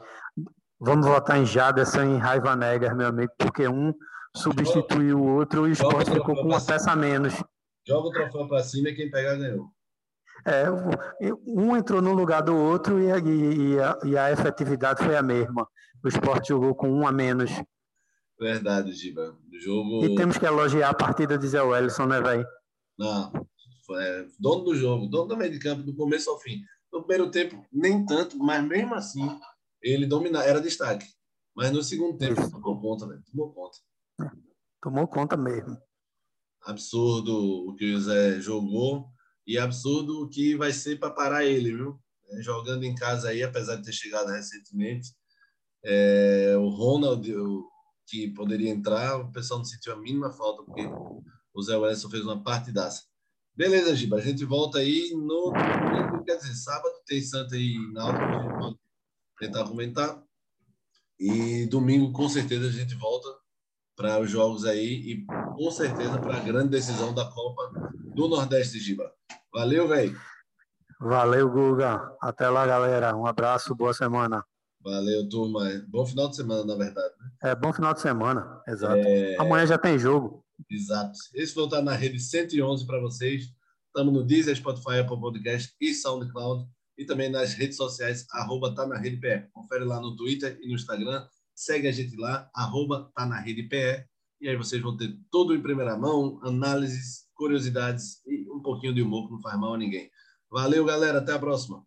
vamos 0.78 1.06
votar 1.06 1.38
em 1.38 1.46
Jaderson 1.46 2.16
e 2.16 2.18
Raiva 2.18 2.54
Negas, 2.54 2.94
meu 2.94 3.08
amigo, 3.08 3.32
porque 3.38 3.66
um 3.66 3.94
substituiu 4.36 5.18
o 5.18 5.36
outro 5.36 5.66
e 5.66 5.70
o 5.70 5.72
esporte 5.72 6.10
ficou 6.10 6.34
com 6.34 6.42
uma 6.42 6.64
peça 6.64 6.92
a 6.92 6.96
menos. 6.96 7.34
Joga 7.86 8.08
o 8.08 8.12
troféu 8.12 8.46
para 8.46 8.62
cima 8.62 8.90
e 8.90 8.94
quem 8.94 9.10
pegar 9.10 9.36
ganhou. 9.36 9.66
É, 10.44 10.66
um 11.46 11.76
entrou 11.76 12.02
no 12.02 12.12
lugar 12.12 12.42
do 12.42 12.54
outro 12.54 13.00
e, 13.00 13.06
e, 13.06 13.80
a, 13.80 13.98
e 14.04 14.18
a 14.18 14.30
efetividade 14.30 15.02
foi 15.02 15.16
a 15.16 15.22
mesma. 15.22 15.66
O 16.04 16.08
esporte 16.08 16.48
jogou 16.48 16.74
com 16.74 16.88
um 16.90 17.06
a 17.06 17.10
menos. 17.10 17.50
Verdade, 18.38 18.92
Giba. 18.92 19.34
Jogo... 19.64 20.04
E 20.04 20.14
temos 20.14 20.36
que 20.36 20.44
elogiar 20.44 20.90
a 20.90 20.94
partida 20.94 21.38
de 21.38 21.48
Zé 21.48 21.62
Wellison, 21.62 22.06
né, 22.06 22.20
velho? 22.20 22.46
Não, 22.98 23.30
é, 23.98 24.26
dono 24.38 24.64
do 24.64 24.74
jogo, 24.74 25.06
dono 25.06 25.28
do 25.28 25.36
meio 25.36 25.50
de 25.50 25.58
campo, 25.58 25.82
do 25.82 25.94
começo 25.94 26.30
ao 26.30 26.40
fim. 26.40 26.62
No 26.92 27.00
primeiro 27.00 27.30
tempo, 27.30 27.64
nem 27.72 28.04
tanto, 28.06 28.38
mas 28.38 28.64
mesmo 28.64 28.94
assim, 28.94 29.28
ele 29.82 30.06
dominava, 30.06 30.44
era 30.44 30.60
destaque. 30.60 31.06
Mas 31.54 31.70
no 31.70 31.82
segundo 31.82 32.18
tempo, 32.18 32.40
Isso. 32.40 32.50
tomou 32.50 32.80
conta, 32.80 33.06
velho. 33.06 33.22
Tomou 33.30 33.52
conta. 33.52 33.78
Tomou 34.82 35.08
conta 35.08 35.36
mesmo. 35.36 35.76
Absurdo 36.62 37.68
o 37.68 37.74
que 37.74 37.94
o 37.94 38.00
Zé 38.00 38.40
jogou 38.40 39.08
e 39.46 39.58
absurdo 39.58 40.22
o 40.22 40.28
que 40.28 40.56
vai 40.56 40.72
ser 40.72 40.98
para 40.98 41.10
parar 41.10 41.44
ele, 41.44 41.74
viu? 41.74 42.00
É, 42.28 42.42
jogando 42.42 42.84
em 42.84 42.94
casa 42.94 43.28
aí, 43.28 43.42
apesar 43.42 43.76
de 43.76 43.84
ter 43.84 43.92
chegado 43.92 44.28
recentemente. 44.28 45.14
É, 45.84 46.54
o 46.58 46.68
Ronald, 46.68 47.32
o, 47.32 47.68
que 48.06 48.28
poderia 48.32 48.70
entrar, 48.70 49.20
o 49.20 49.32
pessoal 49.32 49.58
não 49.58 49.64
sentiu 49.64 49.92
a 49.92 49.96
mínima 49.96 50.30
falta, 50.32 50.62
porque 50.62 50.82
o 51.56 51.62
Zé 51.62 51.76
Wellington 51.76 52.10
fez 52.10 52.22
uma 52.22 52.42
partidaça. 52.42 53.04
Beleza, 53.56 53.96
Giba, 53.96 54.16
a 54.16 54.20
gente 54.20 54.44
volta 54.44 54.78
aí 54.78 55.12
no 55.14 55.52
quer 56.26 56.36
dizer, 56.36 56.54
sábado 56.54 56.94
tem 57.06 57.22
Santa 57.22 57.56
e 57.56 57.78
Náutico, 57.92 58.24
a 58.24 58.42
gente 58.42 58.58
pode 58.58 58.78
tentar 59.38 59.64
comentar. 59.64 60.22
E 61.18 61.66
domingo, 61.66 62.12
com 62.12 62.28
certeza, 62.28 62.66
a 62.66 62.70
gente 62.70 62.94
volta 62.96 63.28
para 63.96 64.20
os 64.20 64.30
jogos 64.30 64.66
aí 64.66 65.12
e 65.12 65.24
com 65.24 65.70
certeza 65.70 66.18
para 66.18 66.36
a 66.36 66.40
grande 66.40 66.68
decisão 66.68 67.14
da 67.14 67.24
Copa 67.24 67.90
do 68.14 68.28
Nordeste, 68.28 68.78
Giba. 68.78 69.10
Valeu, 69.50 69.88
velho. 69.88 70.20
Valeu, 71.00 71.48
Guga. 71.48 72.14
Até 72.20 72.48
lá, 72.50 72.66
galera. 72.66 73.16
Um 73.16 73.26
abraço, 73.26 73.74
boa 73.74 73.94
semana. 73.94 74.44
Valeu, 74.82 75.26
turma. 75.28 75.64
Bom 75.88 76.04
final 76.04 76.28
de 76.28 76.36
semana, 76.36 76.64
na 76.64 76.74
verdade. 76.74 77.14
Né? 77.18 77.50
É, 77.50 77.54
bom 77.54 77.72
final 77.72 77.94
de 77.94 78.00
semana, 78.00 78.62
exato. 78.68 78.96
É... 78.96 79.36
Amanhã 79.38 79.66
já 79.66 79.78
tem 79.78 79.98
jogo. 79.98 80.45
Exato. 80.70 81.18
Esse 81.34 81.54
foi 81.54 81.64
estar 81.64 81.82
na 81.82 81.94
rede 81.94 82.18
111 82.18 82.86
para 82.86 83.00
vocês. 83.00 83.44
Estamos 83.86 84.12
no 84.12 84.24
Deezer, 84.24 84.56
Spotify, 84.56 84.98
Apple 85.00 85.20
Podcast 85.20 85.74
e 85.80 85.94
SoundCloud. 85.94 86.68
E 86.98 87.04
também 87.04 87.30
nas 87.30 87.54
redes 87.54 87.76
sociais, 87.76 88.26
arroba 88.30 88.74
tá 88.74 88.86
na 88.86 88.96
rede 88.96 89.18
PE. 89.18 89.48
Confere 89.52 89.84
lá 89.84 90.00
no 90.00 90.16
Twitter 90.16 90.58
e 90.62 90.68
no 90.68 90.74
Instagram. 90.74 91.26
Segue 91.54 91.88
a 91.88 91.92
gente 91.92 92.16
lá, 92.16 92.50
arroba 92.54 93.10
tá 93.14 93.26
na 93.26 93.40
rede 93.40 93.64
PE. 93.64 94.04
E 94.40 94.48
aí 94.48 94.56
vocês 94.56 94.82
vão 94.82 94.96
ter 94.96 95.18
tudo 95.30 95.54
em 95.54 95.62
primeira 95.62 95.96
mão, 95.96 96.38
análises, 96.42 97.26
curiosidades 97.34 98.22
e 98.26 98.50
um 98.50 98.60
pouquinho 98.60 98.94
de 98.94 99.02
humor 99.02 99.26
que 99.26 99.32
não 99.32 99.40
faz 99.40 99.58
mal 99.58 99.74
a 99.74 99.78
ninguém. 99.78 100.10
Valeu, 100.50 100.84
galera. 100.84 101.18
Até 101.18 101.32
a 101.32 101.38
próxima. 101.38 101.84